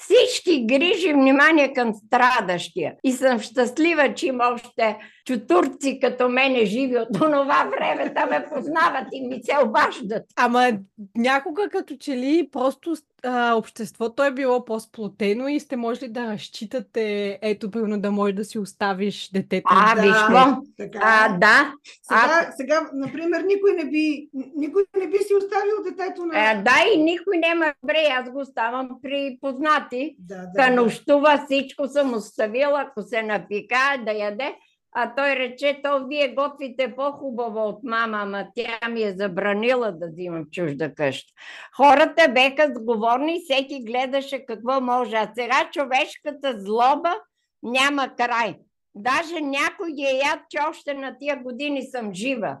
Всички 0.00 0.66
грижи 0.66 1.12
внимание 1.12 1.72
към 1.72 1.94
страдащия. 1.94 2.94
И 3.04 3.12
съм 3.12 3.40
щастлива, 3.40 4.14
че 4.14 4.26
има 4.26 4.44
още 4.54 4.96
чутурци 5.26 5.98
като 6.00 6.28
мене 6.28 6.64
живи 6.64 6.98
от 6.98 7.08
това 7.12 7.70
време, 7.78 8.10
да 8.10 8.26
ме 8.26 8.46
познават 8.54 9.06
и 9.12 9.28
ми 9.28 9.40
се 9.42 9.52
обаждат. 9.66 10.22
Ама 10.36 10.72
някога 11.16 11.68
като 11.68 11.96
че 11.96 12.16
ли 12.16 12.48
просто 12.52 12.96
а, 13.22 13.54
обществото 13.54 14.24
е 14.24 14.30
било 14.30 14.64
по-сплотено 14.64 15.48
и 15.48 15.60
сте 15.60 15.76
можели 15.76 16.08
да 16.08 16.32
разчитате, 16.32 17.38
ето, 17.42 17.70
примерно 17.70 18.00
да 18.00 18.10
можеш 18.10 18.34
да 18.34 18.44
си 18.44 18.58
оставиш 18.58 19.30
детето. 19.32 19.68
А, 19.70 19.94
да, 19.94 20.02
виж 20.02 20.12
какво? 20.12 20.62
Така. 20.76 20.98
А, 21.02 21.38
да. 21.38 21.74
Сега, 22.02 22.52
сега, 22.56 22.90
например, 22.94 23.40
никой 23.40 23.72
не 23.72 23.84
би, 23.90 24.28
никой 24.56 24.82
не 24.98 25.06
би 25.06 25.18
си 25.18 25.34
оставил 25.34 25.74
детето 25.84 26.26
на... 26.26 26.32
А, 26.36 26.54
да, 26.62 26.76
и 26.94 26.98
никой 27.02 27.38
няма 27.38 27.74
добре. 27.82 28.06
Аз 28.10 28.30
го 28.30 28.40
оставам 28.40 28.90
при 29.02 29.38
познати. 29.40 30.16
да, 30.18 30.36
да, 30.36 30.52
Та 30.56 30.70
да. 30.70 30.82
нощува, 30.82 31.42
всичко 31.46 31.88
съм 31.88 32.14
оставила, 32.14 32.80
ако 32.80 33.02
се 33.02 33.22
напика, 33.22 34.02
да 34.04 34.12
яде. 34.12 34.54
А 34.92 35.14
той 35.14 35.36
рече, 35.36 35.80
то 35.82 36.06
вие 36.06 36.34
готвите 36.34 36.94
по-хубаво 36.96 37.60
от 37.60 37.82
мама, 37.82 38.18
ама 38.20 38.46
тя 38.54 38.88
ми 38.88 39.02
е 39.02 39.12
забранила 39.12 39.92
да 39.92 40.08
взимам 40.08 40.46
чужда 40.52 40.94
къща. 40.94 41.32
Хората 41.76 42.28
беха 42.32 42.72
сговорни, 42.74 43.40
всеки 43.44 43.84
гледаше 43.84 44.44
какво 44.46 44.80
може. 44.80 45.16
А 45.16 45.30
сега 45.34 45.70
човешката 45.72 46.54
злоба 46.58 47.14
няма 47.62 48.14
край. 48.16 48.54
Даже 48.94 49.40
някой 49.40 49.90
е 49.90 50.16
яд, 50.16 50.40
че 50.50 50.58
още 50.70 50.94
на 50.94 51.16
тия 51.18 51.36
години 51.36 51.82
съм 51.82 52.14
жива. 52.14 52.56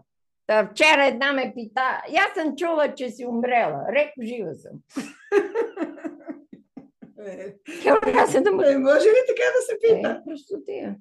Та 0.46 0.68
вчера 0.68 1.06
една 1.06 1.32
ме 1.32 1.52
пита, 1.56 2.02
аз 2.18 2.42
съм 2.42 2.56
чула, 2.56 2.94
че 2.94 3.10
си 3.10 3.26
умрела. 3.26 3.84
Реко, 3.92 4.22
жива 4.22 4.54
съм. 4.54 4.72
Е, 7.26 7.54
Тя 7.82 8.26
се 8.26 8.40
да 8.40 8.52
ме... 8.52 8.72
е, 8.72 8.78
може 8.78 9.04
ли 9.04 9.22
така 9.28 9.42
да 9.56 9.62
се 9.66 9.78
пита? 9.80 10.22
Е. 10.68 10.94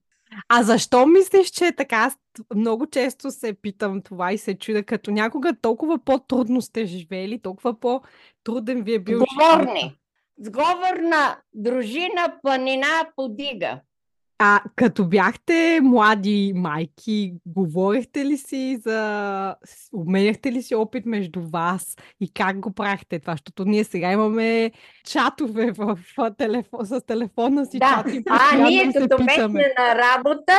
А 0.48 0.64
защо 0.64 1.06
мислиш, 1.06 1.50
че 1.50 1.66
е 1.66 1.76
така? 1.76 1.96
Аз 1.96 2.18
много 2.56 2.88
често 2.88 3.32
се 3.32 3.54
питам 3.54 4.02
това 4.02 4.34
и 4.34 4.38
се 4.38 4.58
чудя, 4.58 4.84
като 4.84 5.12
някога 5.12 5.54
толкова 5.62 6.00
по-трудно 6.00 6.62
сте 6.62 6.86
живели, 6.86 7.42
толкова 7.42 7.80
по-труден 7.80 8.84
ви 8.84 8.94
е 8.94 9.00
бил. 9.00 9.20
Говорни. 9.20 10.00
Сговорна 10.42 11.38
дружина 11.54 12.40
планина 12.42 13.08
подига. 13.16 13.82
А 14.42 14.62
като 14.76 15.06
бяхте 15.06 15.80
млади 15.84 16.54
майки, 16.56 17.34
говорихте 17.46 18.26
ли 18.26 18.38
си 18.38 18.78
за... 18.82 19.56
Обменяхте 19.94 20.52
ли 20.52 20.64
си 20.64 20.76
опит 20.76 21.06
между 21.06 21.42
вас 21.42 21.96
и 22.22 22.34
как 22.34 22.60
го 22.60 22.74
правихте 22.74 23.20
това? 23.20 23.34
Защото 23.34 23.66
ние 23.66 23.84
сега 23.84 24.12
имаме 24.12 24.72
чатове 25.06 25.72
в 25.72 25.98
телефон, 26.38 26.86
с 26.86 27.02
телефона 27.02 27.66
си 27.66 27.80
Да, 27.80 28.04
чат 28.06 28.14
и 28.14 28.24
а 28.30 28.58
ние 28.58 28.94
като 28.94 29.18
бехме 29.18 29.74
на 29.80 29.96
работа, 29.96 30.54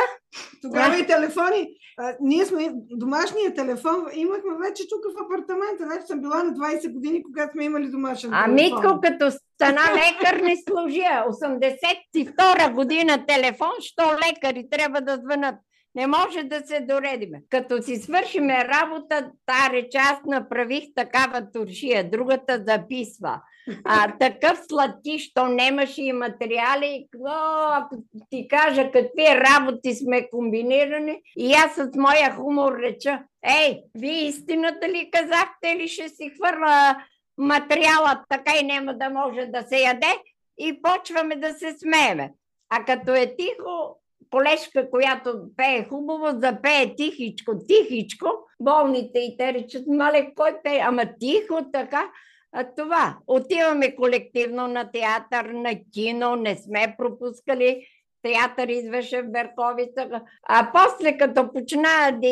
Тогава 0.61 0.99
и 0.99 1.07
телефони. 1.07 1.67
А, 1.97 2.13
ние 2.21 2.45
сме 2.45 2.71
домашния 2.91 3.53
телефон. 3.53 4.05
Имахме 4.15 4.49
вече 4.67 4.83
тук 4.89 5.01
в 5.13 5.23
апартамента. 5.25 5.87
Вече 5.95 6.07
съм 6.07 6.21
била 6.21 6.43
на 6.43 6.53
20 6.53 6.93
години, 6.93 7.23
когато 7.23 7.51
сме 7.51 7.63
имали 7.63 7.89
домашен 7.89 8.33
а 8.33 8.45
телефон. 8.45 8.53
Митко 8.55 9.01
като 9.01 9.31
стана 9.61 9.81
лекар 9.95 10.41
не 10.41 10.55
служи. 10.69 11.01
82 11.01 12.73
година 12.73 13.25
телефон, 13.25 13.71
що 13.79 14.03
лекари 14.03 14.69
трябва 14.69 15.01
да 15.01 15.15
звънат. 15.15 15.55
Не 15.95 16.07
може 16.07 16.43
да 16.43 16.61
се 16.65 16.79
доредиме. 16.79 17.41
Като 17.49 17.81
си 17.81 17.95
свършиме 17.95 18.65
работа, 18.65 19.31
та 19.45 19.69
рече 19.73 19.97
аз 19.97 20.17
направих 20.25 20.83
такава 20.95 21.51
туршия, 21.51 22.09
другата 22.09 22.63
записва. 22.67 23.41
А, 23.85 24.17
такъв 24.17 24.59
сладкиш, 24.69 25.33
то 25.33 25.47
нямаше 25.47 26.01
и 26.01 26.13
материали. 26.13 27.05
Но, 27.19 27.31
ако 27.69 27.95
ти 28.29 28.47
кажа 28.47 28.91
какви 28.91 29.25
работи 29.27 29.95
сме 29.95 30.29
комбинирани, 30.29 31.21
и 31.37 31.53
аз 31.53 31.75
с 31.75 31.89
моя 31.97 32.35
хумор 32.35 32.73
реча, 32.79 33.23
ей, 33.61 33.83
вие 33.95 34.27
истината 34.27 34.89
ли 34.89 35.09
казахте 35.11 35.69
или 35.75 35.87
ще 35.87 36.09
си 36.09 36.31
хвърля 36.35 36.95
материалът 37.37 38.17
така 38.29 38.51
и 38.61 38.63
няма 38.65 38.93
да 38.93 39.09
може 39.09 39.45
да 39.45 39.61
се 39.61 39.77
яде 39.77 40.17
и 40.59 40.81
почваме 40.81 41.35
да 41.35 41.53
се 41.53 41.77
смееме. 41.77 42.33
А 42.69 42.85
като 42.85 43.15
е 43.15 43.35
тихо, 43.37 44.01
колежка, 44.31 44.89
която 44.89 45.41
пее 45.57 45.85
хубаво, 45.89 46.39
запее 46.39 46.95
тихичко, 46.95 47.51
тихичко, 47.67 48.27
болните 48.59 49.19
и 49.19 49.37
те 49.37 49.53
речат, 49.53 49.87
мале, 49.87 50.33
кой 50.35 50.61
пее? 50.63 50.79
Ама 50.83 51.03
тихо, 51.19 51.71
така. 51.73 52.11
А 52.51 52.67
това. 52.77 53.17
Отиваме 53.27 53.95
колективно 53.95 54.67
на 54.67 54.91
театър, 54.91 55.45
на 55.45 55.75
кино, 55.93 56.35
не 56.35 56.55
сме 56.55 56.95
пропускали. 56.97 57.87
Театър 58.23 58.67
извеше 58.67 59.21
в 59.21 59.31
Берковица. 59.31 60.07
А 60.47 60.71
после, 60.73 61.17
като 61.17 61.53
почна 61.53 62.19
да 62.21 62.27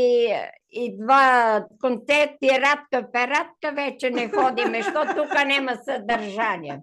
идва 0.71 1.63
концерт 1.81 2.31
и 2.41 2.49
Радка 2.49 3.11
Ператка, 3.11 3.71
вече 3.73 4.09
не 4.09 4.29
ходиме, 4.29 4.81
защото 4.83 5.15
тук 5.15 5.45
няма 5.45 5.71
съдържание. 5.85 6.79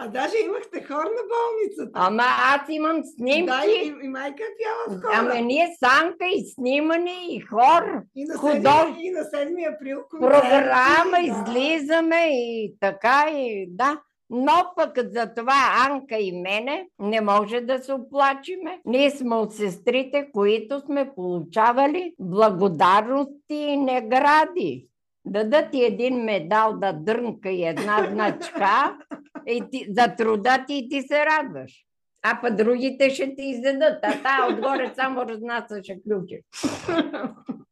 А 0.00 0.08
даже 0.08 0.36
имахте 0.46 0.82
хор 0.84 1.04
на 1.04 1.22
болницата. 1.32 1.90
Ама 1.94 2.22
аз 2.54 2.60
имам 2.68 3.00
снимки. 3.04 3.46
Да, 3.46 3.62
и, 3.66 3.94
и 4.02 4.08
майка 4.08 4.42
пяла 4.58 4.98
в 4.98 5.02
хора. 5.02 5.12
Ама 5.18 5.34
ние 5.40 5.76
санка 5.84 6.26
и 6.26 6.44
снимане 6.54 7.26
и 7.30 7.40
хор. 7.40 7.82
и, 8.16 8.24
на 8.24 8.34
худож- 8.34 8.94
7, 8.94 9.00
и 9.00 9.10
на 9.10 9.20
7 9.20 9.74
април 9.76 9.98
концерти, 10.10 10.48
Програма, 10.48 11.10
да. 11.12 11.20
излизаме 11.20 12.26
и 12.30 12.74
така 12.80 13.26
и 13.30 13.66
да. 13.70 14.00
Но 14.30 14.72
пък 14.76 14.98
за 15.12 15.34
това 15.36 15.86
Анка 15.88 16.16
и 16.18 16.32
мене 16.32 16.88
не 16.98 17.20
може 17.20 17.60
да 17.60 17.78
се 17.78 17.92
оплачиме. 17.92 18.80
Ние 18.84 19.10
сме 19.10 19.34
от 19.34 19.54
сестрите, 19.54 20.28
които 20.32 20.80
сме 20.80 21.10
получавали 21.14 22.14
благодарности 22.20 23.54
и 23.54 23.76
награди. 23.76 24.86
Дадат 25.24 25.70
ти 25.70 25.84
един 25.84 26.24
медал 26.24 26.76
да 26.76 26.92
дрънка 26.92 27.50
и 27.50 27.64
една 27.64 28.08
значка 28.12 28.98
и 29.46 29.64
ти, 29.70 29.86
за 29.90 30.14
труда 30.16 30.64
ти 30.66 30.74
и 30.74 30.88
ти 30.88 31.02
се 31.02 31.26
радваш. 31.26 31.84
А 32.22 32.38
па 32.40 32.50
другите 32.50 33.10
ще 33.10 33.34
ти 33.34 33.42
изядат, 33.42 33.98
а 34.02 34.22
та 34.22 34.48
отгоре 34.50 34.92
само 34.94 35.22
разнасяше 35.22 35.98
ключи. 36.02 36.42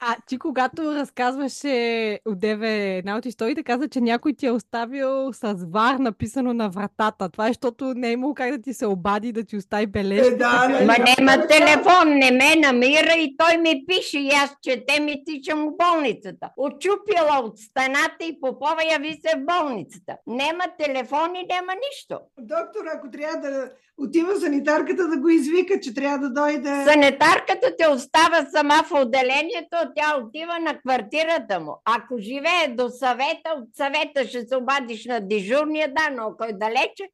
А 0.00 0.16
ти 0.26 0.38
когато 0.38 0.94
разказваше 0.94 2.20
одеве 2.24 2.96
една 2.96 3.16
от 3.16 3.26
историите, 3.26 3.62
каза, 3.62 3.88
че 3.88 4.00
някой 4.00 4.32
ти 4.32 4.46
е 4.46 4.50
оставил 4.50 5.32
с 5.32 5.66
вар 5.70 5.94
написано 5.94 6.52
на 6.52 6.68
вратата. 6.68 7.28
Това 7.28 7.44
е, 7.44 7.48
защото 7.48 7.94
не 7.94 8.08
е 8.08 8.12
имало 8.12 8.34
как 8.34 8.50
да 8.50 8.62
ти 8.62 8.74
се 8.74 8.86
обади 8.86 9.32
да 9.32 9.44
ти 9.44 9.56
остави 9.56 9.86
бележка. 9.86 10.34
Е, 10.34 10.36
да, 10.36 10.50
така 10.50 10.68
не, 10.68 10.86
Ма 10.86 10.94
да. 10.94 11.04
нема 11.18 11.46
телефон, 11.46 12.08
не 12.08 12.30
ме 12.30 12.56
намира 12.56 13.12
и 13.18 13.36
той 13.36 13.56
ми 13.56 13.84
пише 13.86 14.18
и 14.18 14.28
аз 14.28 14.56
четем 14.62 15.08
и 15.08 15.24
тичам 15.24 15.68
в 15.68 15.76
болницата. 15.76 16.50
Очупила 16.56 17.40
от 17.42 17.58
стената 17.58 18.24
и 18.24 18.40
Попова 18.40 18.82
яви 18.92 19.12
се 19.12 19.38
в 19.38 19.44
болницата. 19.44 20.16
Нема 20.26 20.64
телефон 20.78 21.34
и 21.34 21.46
нема 21.54 21.72
нищо. 21.88 22.20
Доктор, 22.38 22.84
ако 22.94 23.10
трябва 23.10 23.40
да 23.40 23.70
отива 23.98 24.36
санитарката 24.36 25.08
да 25.08 25.16
го 25.16 25.28
извика, 25.28 25.80
че 25.80 25.94
трябва 25.94 26.18
да 26.18 26.30
дойде. 26.30 26.84
Санитарката 26.84 27.76
те 27.78 27.88
остава 27.88 28.44
сама 28.44 28.74
в 28.84 28.92
отделението, 28.92 29.76
тя 29.96 30.16
отива 30.24 30.58
на 30.58 30.80
квартирата 30.80 31.60
му. 31.60 31.82
Ако 31.84 32.18
живее 32.18 32.68
до 32.68 32.88
съвета, 32.88 33.50
от 33.56 33.68
съвета 33.76 34.28
ще 34.28 34.46
се 34.46 34.56
обадиш 34.56 35.04
на 35.04 35.20
дежурния, 35.20 35.94
да, 35.94 36.10
но 36.16 36.22
ако 36.26 36.44
е 36.44 36.52
далече, 36.52 37.08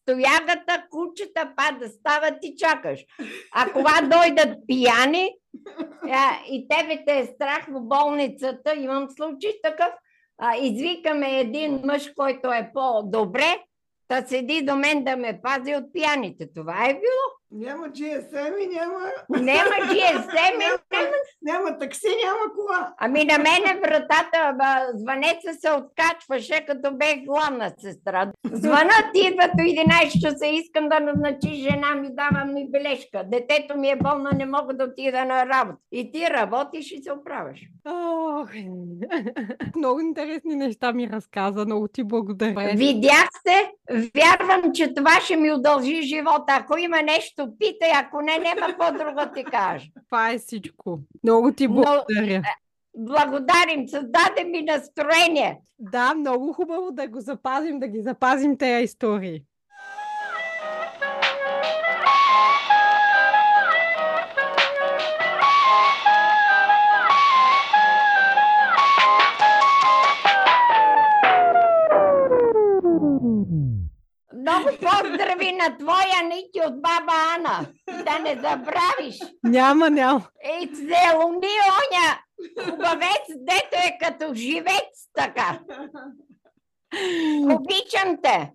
стоягата, 0.00 0.84
кучета 0.90 1.52
пада, 1.56 1.88
стават 1.88 2.34
и 2.42 2.56
чакаш. 2.56 3.04
А 3.54 3.72
кога 3.72 4.00
дойдат 4.02 4.58
пияни 4.66 5.34
и 6.50 6.68
тебе 6.68 7.04
те 7.06 7.18
е 7.18 7.26
страх 7.26 7.66
в 7.68 7.80
болницата, 7.80 8.74
имам 8.74 9.08
случай 9.16 9.52
такъв, 9.62 9.88
а, 10.38 10.56
извикаме 10.56 11.40
един 11.40 11.80
мъж, 11.84 12.12
който 12.16 12.52
е 12.52 12.70
по-добре, 12.74 13.64
да 14.08 14.26
седи 14.26 14.64
до 14.64 14.76
мен 14.76 15.04
да 15.04 15.16
ме 15.16 15.40
пази 15.42 15.74
от 15.74 15.92
пияните. 15.92 16.52
Това 16.52 16.84
е 16.88 16.94
било. 16.94 17.37
Няма 17.50 17.88
GSM 17.88 18.56
и 18.58 18.66
няма, 18.66 18.98
Нема 19.30 19.76
GSM, 19.92 20.58
нема 20.58 21.12
няма 21.42 21.78
такси, 21.78 22.06
няма 22.24 22.54
кола. 22.54 22.94
Ами 22.98 23.24
на 23.24 23.38
мене 23.38 23.80
вратата, 23.80 24.54
ба, 24.58 24.78
звънеца 24.94 25.54
се 25.60 25.70
откачваше, 25.70 26.64
като 26.66 26.96
бех 26.96 27.24
главна 27.24 27.72
сестра. 27.78 28.32
Звънат 28.52 29.10
идва 29.14 29.50
до 29.56 29.62
11 29.62 30.20
часа, 30.20 30.46
искам 30.46 30.88
да 30.88 31.00
назначи 31.00 31.54
жена 31.54 31.94
ми, 31.94 32.08
дава 32.10 32.44
ми 32.44 32.70
бележка. 32.70 33.24
Детето 33.24 33.76
ми 33.76 33.90
е 33.90 33.96
болно, 33.96 34.30
не 34.34 34.46
мога 34.46 34.74
да 34.74 34.84
отида 34.84 35.24
на 35.24 35.46
работа. 35.46 35.78
И 35.92 36.12
ти 36.12 36.26
работиш 36.30 36.92
и 36.92 37.02
се 37.02 37.12
оправяш. 37.12 37.60
Ох, 37.86 38.50
много 39.76 40.00
интересни 40.00 40.56
неща 40.56 40.92
ми 40.92 41.08
разказа. 41.08 41.64
Много 41.64 41.88
ти 41.88 42.04
благодаря. 42.04 42.72
Видях 42.76 43.28
се, 43.46 43.70
вярвам, 44.16 44.72
че 44.74 44.94
това 44.94 45.20
ще 45.24 45.36
ми 45.36 45.52
удължи 45.52 46.02
живота. 46.02 46.44
Ако 46.48 46.78
има 46.78 47.02
нещо, 47.02 47.37
питай, 47.58 47.90
ако 47.94 48.20
не, 48.20 48.38
няма 48.38 48.60
какво 48.60 48.92
друго 48.92 49.32
ти 49.34 49.44
кажа. 49.44 49.86
Това 50.10 50.30
е 50.30 50.38
всичко. 50.38 51.00
Много 51.24 51.52
ти 51.52 51.68
Но- 51.68 51.74
благодаря. 51.74 52.42
Благодарим, 52.96 53.88
създаде 53.88 54.44
ми 54.44 54.62
настроение. 54.62 55.60
Да, 55.78 56.14
много 56.14 56.52
хубаво 56.52 56.90
да 56.92 57.08
го 57.08 57.20
запазим, 57.20 57.78
да 57.78 57.88
ги 57.88 58.02
запазим 58.02 58.58
тези 58.58 58.84
истории. 58.84 59.42
Много 74.40 74.64
поздрави 74.64 75.52
на 75.52 75.76
твоя 75.78 76.22
Ники 76.22 76.60
от 76.66 76.82
баба 76.82 77.12
Ана. 77.36 77.66
Да 78.04 78.18
не 78.18 78.34
забравиш. 78.34 79.18
Няма, 79.42 79.90
няма. 79.90 80.22
Ей, 80.44 80.66
целуни 80.66 81.54
оня 81.78 82.18
хубавец, 82.64 83.26
дето 83.36 83.76
е 83.76 83.98
като 84.00 84.34
живец 84.34 85.10
така. 85.14 85.60
Обичам 87.50 88.16
те. 88.22 88.52